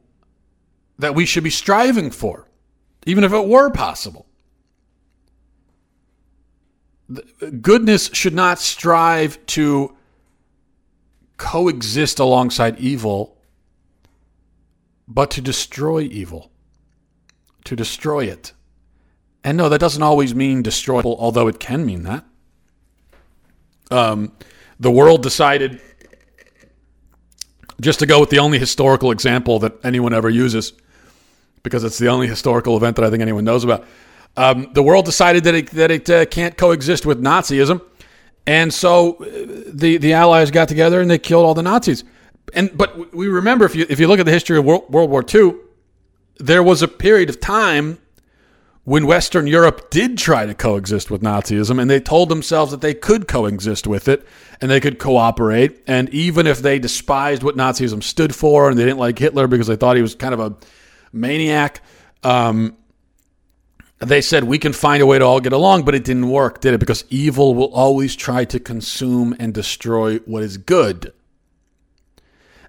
that 0.98 1.14
we 1.14 1.26
should 1.26 1.44
be 1.44 1.50
striving 1.50 2.10
for 2.10 2.48
even 3.06 3.24
if 3.24 3.32
it 3.32 3.46
were 3.46 3.70
possible. 3.70 4.26
goodness 7.60 8.08
should 8.14 8.34
not 8.34 8.58
strive 8.58 9.44
to 9.44 9.94
coexist 11.36 12.18
alongside 12.18 12.78
evil, 12.78 13.36
but 15.06 15.30
to 15.32 15.42
destroy 15.42 16.00
evil, 16.00 16.50
to 17.64 17.76
destroy 17.76 18.24
it. 18.24 18.54
And 19.44 19.58
no, 19.58 19.68
that 19.68 19.80
doesn't 19.80 20.02
always 20.02 20.34
mean 20.34 20.62
destroy, 20.62 21.02
although 21.02 21.46
it 21.46 21.60
can 21.60 21.84
mean 21.84 22.04
that. 22.04 22.24
Um, 23.90 24.32
the 24.80 24.90
world 24.90 25.22
decided, 25.22 25.82
just 27.84 28.00
to 28.00 28.06
go 28.06 28.18
with 28.18 28.30
the 28.30 28.38
only 28.38 28.58
historical 28.58 29.12
example 29.12 29.60
that 29.60 29.84
anyone 29.84 30.12
ever 30.12 30.28
uses, 30.28 30.72
because 31.62 31.84
it's 31.84 31.98
the 31.98 32.08
only 32.08 32.26
historical 32.26 32.76
event 32.76 32.96
that 32.96 33.04
I 33.04 33.10
think 33.10 33.22
anyone 33.22 33.44
knows 33.44 33.62
about. 33.62 33.84
Um, 34.36 34.70
the 34.72 34.82
world 34.82 35.04
decided 35.04 35.44
that 35.44 35.54
it, 35.54 35.70
that 35.70 35.90
it 35.90 36.10
uh, 36.10 36.24
can't 36.26 36.56
coexist 36.56 37.06
with 37.06 37.22
Nazism, 37.22 37.80
and 38.46 38.74
so 38.74 39.14
uh, 39.16 39.24
the 39.68 39.98
the 39.98 40.14
Allies 40.14 40.50
got 40.50 40.66
together 40.66 41.00
and 41.00 41.10
they 41.10 41.18
killed 41.18 41.44
all 41.44 41.54
the 41.54 41.62
Nazis. 41.62 42.02
And 42.52 42.76
but 42.76 43.14
we 43.14 43.28
remember 43.28 43.64
if 43.64 43.76
you 43.76 43.86
if 43.88 44.00
you 44.00 44.08
look 44.08 44.18
at 44.18 44.26
the 44.26 44.32
history 44.32 44.58
of 44.58 44.64
World, 44.64 44.90
World 44.90 45.10
War 45.10 45.24
II, 45.32 45.54
there 46.38 46.62
was 46.62 46.82
a 46.82 46.88
period 46.88 47.30
of 47.30 47.38
time 47.38 47.98
when 48.84 49.06
Western 49.06 49.46
Europe 49.46 49.90
did 49.90 50.18
try 50.18 50.44
to 50.44 50.54
coexist 50.54 51.10
with 51.10 51.22
Nazism, 51.22 51.80
and 51.80 51.90
they 51.90 52.00
told 52.00 52.28
themselves 52.28 52.70
that 52.70 52.82
they 52.82 52.92
could 52.92 53.26
coexist 53.26 53.86
with 53.86 54.08
it 54.08 54.26
and 54.60 54.70
they 54.70 54.80
could 54.80 54.98
cooperate. 54.98 55.82
And 55.86 56.10
even 56.10 56.46
if 56.46 56.60
they 56.60 56.78
despised 56.78 57.42
what 57.42 57.56
Nazism 57.56 58.02
stood 58.02 58.34
for 58.34 58.68
and 58.68 58.78
they 58.78 58.84
didn't 58.84 58.98
like 58.98 59.18
Hitler 59.18 59.46
because 59.46 59.66
they 59.66 59.76
thought 59.76 59.96
he 59.96 60.02
was 60.02 60.14
kind 60.14 60.34
of 60.34 60.40
a 60.40 60.54
maniac, 61.12 61.80
um, 62.22 62.76
they 64.00 64.20
said 64.20 64.44
we 64.44 64.58
can 64.58 64.74
find 64.74 65.02
a 65.02 65.06
way 65.06 65.18
to 65.18 65.24
all 65.24 65.40
get 65.40 65.54
along, 65.54 65.84
but 65.84 65.94
it 65.94 66.04
didn't 66.04 66.28
work, 66.28 66.60
did 66.60 66.74
it? 66.74 66.80
Because 66.80 67.04
evil 67.08 67.54
will 67.54 67.72
always 67.72 68.14
try 68.14 68.44
to 68.44 68.60
consume 68.60 69.34
and 69.38 69.54
destroy 69.54 70.18
what 70.18 70.42
is 70.42 70.58
good. 70.58 71.12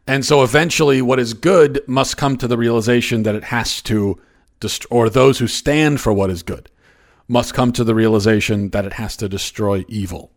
And 0.07 0.23
so 0.23 0.43
eventually, 0.43 1.01
what 1.01 1.19
is 1.19 1.33
good 1.33 1.81
must 1.87 2.15
come 2.15 2.37
to 2.37 2.47
the 2.47 2.57
realization 2.57 3.23
that 3.23 3.35
it 3.35 3.45
has 3.45 3.81
to 3.83 4.21
destroy, 4.65 4.97
or 4.97 5.09
those 5.09 5.37
who 5.37 5.47
stand 5.47 6.01
for 6.01 6.11
what 6.11 6.31
is 6.31 6.41
good 6.41 6.71
must 7.27 7.53
come 7.53 7.71
to 7.71 7.83
the 7.83 7.93
realization 7.93 8.69
that 8.71 8.85
it 8.85 8.93
has 8.93 9.15
to 9.17 9.29
destroy 9.29 9.85
evil. 9.87 10.31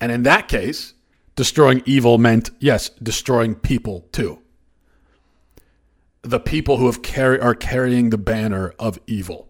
And 0.00 0.10
in 0.10 0.22
that 0.22 0.48
case, 0.48 0.94
destroying 1.34 1.82
evil 1.84 2.16
meant, 2.16 2.50
yes, 2.58 2.88
destroying 3.02 3.54
people 3.54 4.08
too. 4.12 4.40
The 6.22 6.40
people 6.40 6.78
who 6.78 6.86
have 6.86 7.00
are 7.42 7.54
carrying 7.54 8.10
the 8.10 8.18
banner 8.18 8.74
of 8.78 8.98
evil. 9.06 9.48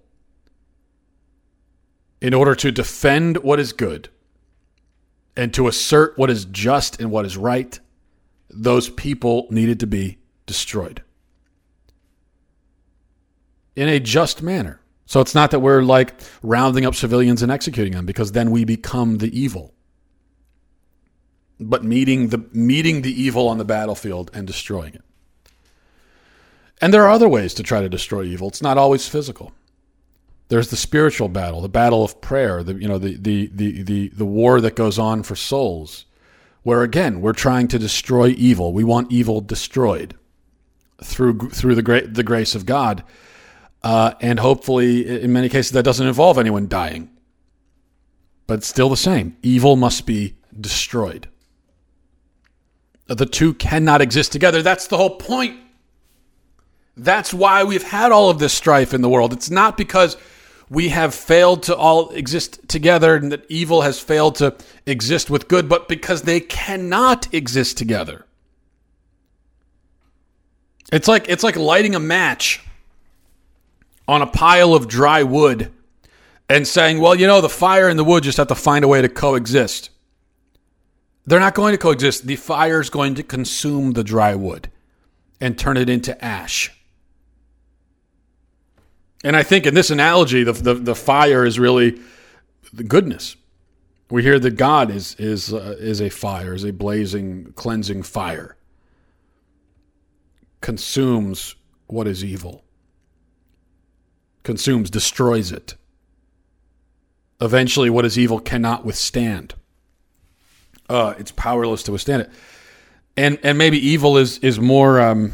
In 2.20 2.34
order 2.34 2.56
to 2.56 2.72
defend 2.72 3.38
what 3.38 3.60
is 3.60 3.72
good 3.72 4.08
and 5.36 5.54
to 5.54 5.68
assert 5.68 6.18
what 6.18 6.30
is 6.30 6.46
just 6.46 7.00
and 7.00 7.12
what 7.12 7.24
is 7.24 7.36
right, 7.36 7.78
those 8.50 8.90
people 8.90 9.46
needed 9.50 9.78
to 9.80 9.86
be 9.86 10.18
destroyed 10.46 11.02
in 13.76 13.88
a 13.88 14.00
just 14.00 14.42
manner. 14.42 14.80
So 15.04 15.20
it's 15.20 15.34
not 15.34 15.52
that 15.52 15.60
we're 15.60 15.82
like 15.82 16.14
rounding 16.42 16.84
up 16.84 16.94
civilians 16.94 17.42
and 17.42 17.52
executing 17.52 17.92
them 17.92 18.06
because 18.06 18.32
then 18.32 18.50
we 18.50 18.64
become 18.64 19.18
the 19.18 19.38
evil. 19.38 19.72
But 21.60 21.84
meeting 21.84 22.28
the 22.28 22.44
meeting 22.52 23.02
the 23.02 23.22
evil 23.22 23.48
on 23.48 23.58
the 23.58 23.64
battlefield 23.64 24.30
and 24.34 24.46
destroying 24.46 24.94
it. 24.94 25.04
And 26.80 26.92
there 26.92 27.04
are 27.04 27.10
other 27.10 27.28
ways 27.28 27.54
to 27.54 27.62
try 27.62 27.80
to 27.80 27.88
destroy 27.88 28.24
evil. 28.24 28.48
It's 28.48 28.60
not 28.60 28.76
always 28.76 29.08
physical. 29.08 29.52
There's 30.48 30.68
the 30.68 30.76
spiritual 30.76 31.28
battle, 31.28 31.60
the 31.60 31.68
battle 31.68 32.04
of 32.04 32.20
prayer, 32.20 32.62
the 32.62 32.74
you 32.74 32.88
know 32.88 32.98
the 32.98 33.16
the 33.16 33.50
the 33.54 33.82
the, 33.82 34.08
the 34.08 34.26
war 34.26 34.60
that 34.60 34.76
goes 34.76 34.98
on 34.98 35.22
for 35.22 35.36
souls, 35.36 36.04
where 36.62 36.82
again 36.82 37.20
we're 37.20 37.32
trying 37.32 37.68
to 37.68 37.78
destroy 37.78 38.28
evil. 38.30 38.72
We 38.72 38.84
want 38.84 39.12
evil 39.12 39.40
destroyed 39.40 40.14
through 41.02 41.50
through 41.50 41.76
the 41.76 41.82
great 41.82 42.14
the 42.14 42.22
grace 42.22 42.54
of 42.54 42.66
God 42.66 43.02
uh, 43.82 44.14
and 44.20 44.38
hopefully, 44.38 45.22
in 45.22 45.32
many 45.32 45.48
cases, 45.48 45.72
that 45.72 45.84
doesn't 45.84 46.06
involve 46.06 46.38
anyone 46.38 46.68
dying. 46.68 47.10
But 48.46 48.64
still 48.64 48.88
the 48.88 48.96
same. 48.96 49.36
Evil 49.42 49.76
must 49.76 50.06
be 50.06 50.36
destroyed. 50.58 51.28
The 53.06 53.26
two 53.26 53.54
cannot 53.54 54.00
exist 54.00 54.32
together. 54.32 54.62
That's 54.62 54.88
the 54.88 54.96
whole 54.96 55.16
point. 55.16 55.60
That's 56.96 57.32
why 57.32 57.64
we've 57.64 57.82
had 57.82 58.10
all 58.10 58.30
of 58.30 58.38
this 58.38 58.52
strife 58.52 58.94
in 58.94 59.02
the 59.02 59.08
world. 59.08 59.32
It's 59.32 59.50
not 59.50 59.76
because 59.76 60.16
we 60.68 60.88
have 60.88 61.14
failed 61.14 61.62
to 61.64 61.76
all 61.76 62.10
exist 62.10 62.68
together 62.68 63.14
and 63.14 63.30
that 63.30 63.44
evil 63.48 63.82
has 63.82 64.00
failed 64.00 64.36
to 64.36 64.56
exist 64.86 65.30
with 65.30 65.46
good, 65.46 65.68
but 65.68 65.88
because 65.88 66.22
they 66.22 66.40
cannot 66.40 67.32
exist 67.32 67.78
together. 67.78 68.24
It's 70.92 71.08
like 71.08 71.28
it's 71.28 71.42
like 71.42 71.56
lighting 71.56 71.94
a 71.94 72.00
match 72.00 72.64
on 74.08 74.22
a 74.22 74.26
pile 74.26 74.74
of 74.74 74.88
dry 74.88 75.22
wood 75.22 75.72
and 76.48 76.66
saying, 76.66 77.00
well, 77.00 77.14
you 77.14 77.26
know, 77.26 77.40
the 77.40 77.48
fire 77.48 77.88
and 77.88 77.98
the 77.98 78.04
wood 78.04 78.22
just 78.22 78.38
have 78.38 78.48
to 78.48 78.54
find 78.54 78.84
a 78.84 78.88
way 78.88 79.02
to 79.02 79.08
coexist. 79.08 79.90
They're 81.26 81.40
not 81.40 81.54
going 81.54 81.72
to 81.72 81.78
coexist. 81.78 82.26
The 82.26 82.36
fire 82.36 82.80
is 82.80 82.88
going 82.88 83.16
to 83.16 83.22
consume 83.22 83.92
the 83.92 84.04
dry 84.04 84.34
wood 84.34 84.70
and 85.40 85.58
turn 85.58 85.76
it 85.76 85.88
into 85.88 86.24
ash. 86.24 86.72
And 89.24 89.34
I 89.34 89.42
think 89.42 89.66
in 89.66 89.74
this 89.74 89.90
analogy, 89.90 90.44
the, 90.44 90.52
the, 90.52 90.74
the 90.74 90.94
fire 90.94 91.44
is 91.44 91.58
really 91.58 92.00
the 92.72 92.84
goodness. 92.84 93.34
We 94.08 94.22
hear 94.22 94.38
that 94.38 94.52
God 94.52 94.92
is, 94.92 95.16
is, 95.18 95.52
uh, 95.52 95.74
is 95.80 96.00
a 96.00 96.10
fire, 96.10 96.54
is 96.54 96.64
a 96.64 96.72
blazing, 96.72 97.52
cleansing 97.56 98.04
fire, 98.04 98.56
consumes 100.60 101.56
what 101.88 102.06
is 102.06 102.22
evil 102.22 102.65
consumes 104.46 104.88
destroys 104.88 105.52
it. 105.52 105.74
Eventually, 107.40 107.90
what 107.90 108.06
is 108.06 108.16
evil 108.18 108.38
cannot 108.40 108.86
withstand. 108.86 109.54
Uh, 110.88 111.14
it's 111.18 111.32
powerless 111.32 111.82
to 111.82 111.92
withstand 111.92 112.22
it. 112.22 112.30
And 113.16 113.38
and 113.42 113.58
maybe 113.58 113.76
evil 113.78 114.16
is 114.16 114.38
is 114.38 114.58
more 114.58 115.00
um, 115.00 115.32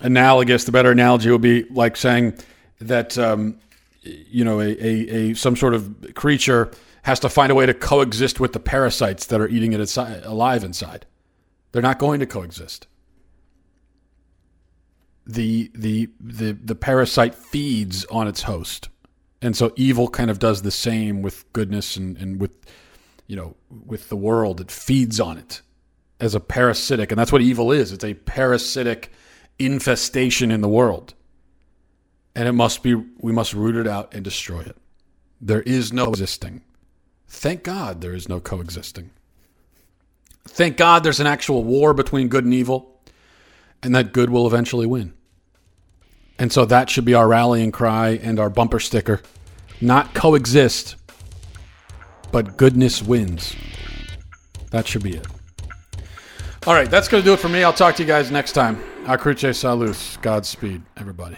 analogous. 0.00 0.64
The 0.64 0.72
better 0.72 0.92
analogy 0.92 1.30
would 1.30 1.42
be 1.42 1.64
like 1.64 1.96
saying 1.96 2.34
that 2.80 3.18
um, 3.18 3.58
you 4.02 4.44
know 4.44 4.60
a, 4.60 4.68
a, 4.68 4.92
a 5.10 5.34
some 5.34 5.56
sort 5.56 5.74
of 5.74 6.14
creature 6.14 6.70
has 7.02 7.20
to 7.20 7.28
find 7.28 7.50
a 7.50 7.54
way 7.54 7.66
to 7.66 7.74
coexist 7.74 8.40
with 8.40 8.52
the 8.52 8.60
parasites 8.60 9.26
that 9.26 9.40
are 9.40 9.48
eating 9.48 9.72
it 9.72 9.80
inside, 9.80 10.22
alive 10.24 10.64
inside. 10.64 11.04
They're 11.72 11.82
not 11.82 11.98
going 11.98 12.20
to 12.20 12.26
coexist 12.26 12.86
the 15.26 15.70
the 15.74 16.10
the 16.20 16.52
the 16.52 16.74
parasite 16.74 17.34
feeds 17.34 18.04
on 18.06 18.28
its 18.28 18.42
host. 18.42 18.88
And 19.40 19.56
so 19.56 19.72
evil 19.76 20.08
kind 20.08 20.30
of 20.30 20.38
does 20.38 20.62
the 20.62 20.70
same 20.70 21.20
with 21.20 21.50
goodness 21.52 21.96
and, 21.96 22.16
and 22.16 22.40
with 22.40 22.52
you 23.26 23.36
know 23.36 23.56
with 23.86 24.08
the 24.08 24.16
world. 24.16 24.60
It 24.60 24.70
feeds 24.70 25.20
on 25.20 25.38
it 25.38 25.62
as 26.20 26.34
a 26.34 26.40
parasitic. 26.40 27.10
And 27.10 27.18
that's 27.18 27.32
what 27.32 27.42
evil 27.42 27.72
is. 27.72 27.92
It's 27.92 28.04
a 28.04 28.14
parasitic 28.14 29.12
infestation 29.58 30.50
in 30.50 30.60
the 30.60 30.68
world. 30.68 31.14
And 32.34 32.48
it 32.48 32.52
must 32.52 32.82
be 32.82 32.94
we 32.94 33.32
must 33.32 33.54
root 33.54 33.76
it 33.76 33.86
out 33.86 34.14
and 34.14 34.24
destroy 34.24 34.60
it. 34.60 34.76
There 35.40 35.62
is 35.62 35.92
no 35.92 36.06
existing. 36.06 36.62
Thank 37.28 37.62
god 37.62 38.00
there 38.00 38.14
is 38.14 38.28
no 38.28 38.40
coexisting. 38.40 39.10
Thank 40.46 40.76
god 40.76 41.02
there's 41.02 41.20
an 41.20 41.26
actual 41.26 41.64
war 41.64 41.94
between 41.94 42.28
good 42.28 42.44
and 42.44 42.52
evil 42.52 42.93
and 43.84 43.94
that 43.94 44.12
good 44.12 44.30
will 44.30 44.46
eventually 44.46 44.86
win. 44.86 45.14
And 46.38 46.52
so 46.52 46.64
that 46.64 46.90
should 46.90 47.04
be 47.04 47.14
our 47.14 47.28
rallying 47.28 47.70
cry 47.70 48.18
and 48.22 48.40
our 48.40 48.50
bumper 48.50 48.80
sticker. 48.80 49.22
Not 49.80 50.14
coexist, 50.14 50.96
but 52.32 52.56
goodness 52.56 53.02
wins. 53.02 53.54
That 54.70 54.88
should 54.88 55.02
be 55.02 55.16
it. 55.16 55.26
All 56.66 56.74
right, 56.74 56.90
that's 56.90 57.08
going 57.08 57.22
to 57.22 57.24
do 57.24 57.34
it 57.34 57.40
for 57.40 57.48
me. 57.48 57.62
I'll 57.62 57.72
talk 57.72 57.94
to 57.96 58.02
you 58.02 58.06
guys 58.06 58.30
next 58.30 58.52
time. 58.52 58.82
A 59.06 59.18
cruce 59.18 59.58
salus. 59.58 60.16
Godspeed, 60.22 60.82
everybody. 60.96 61.36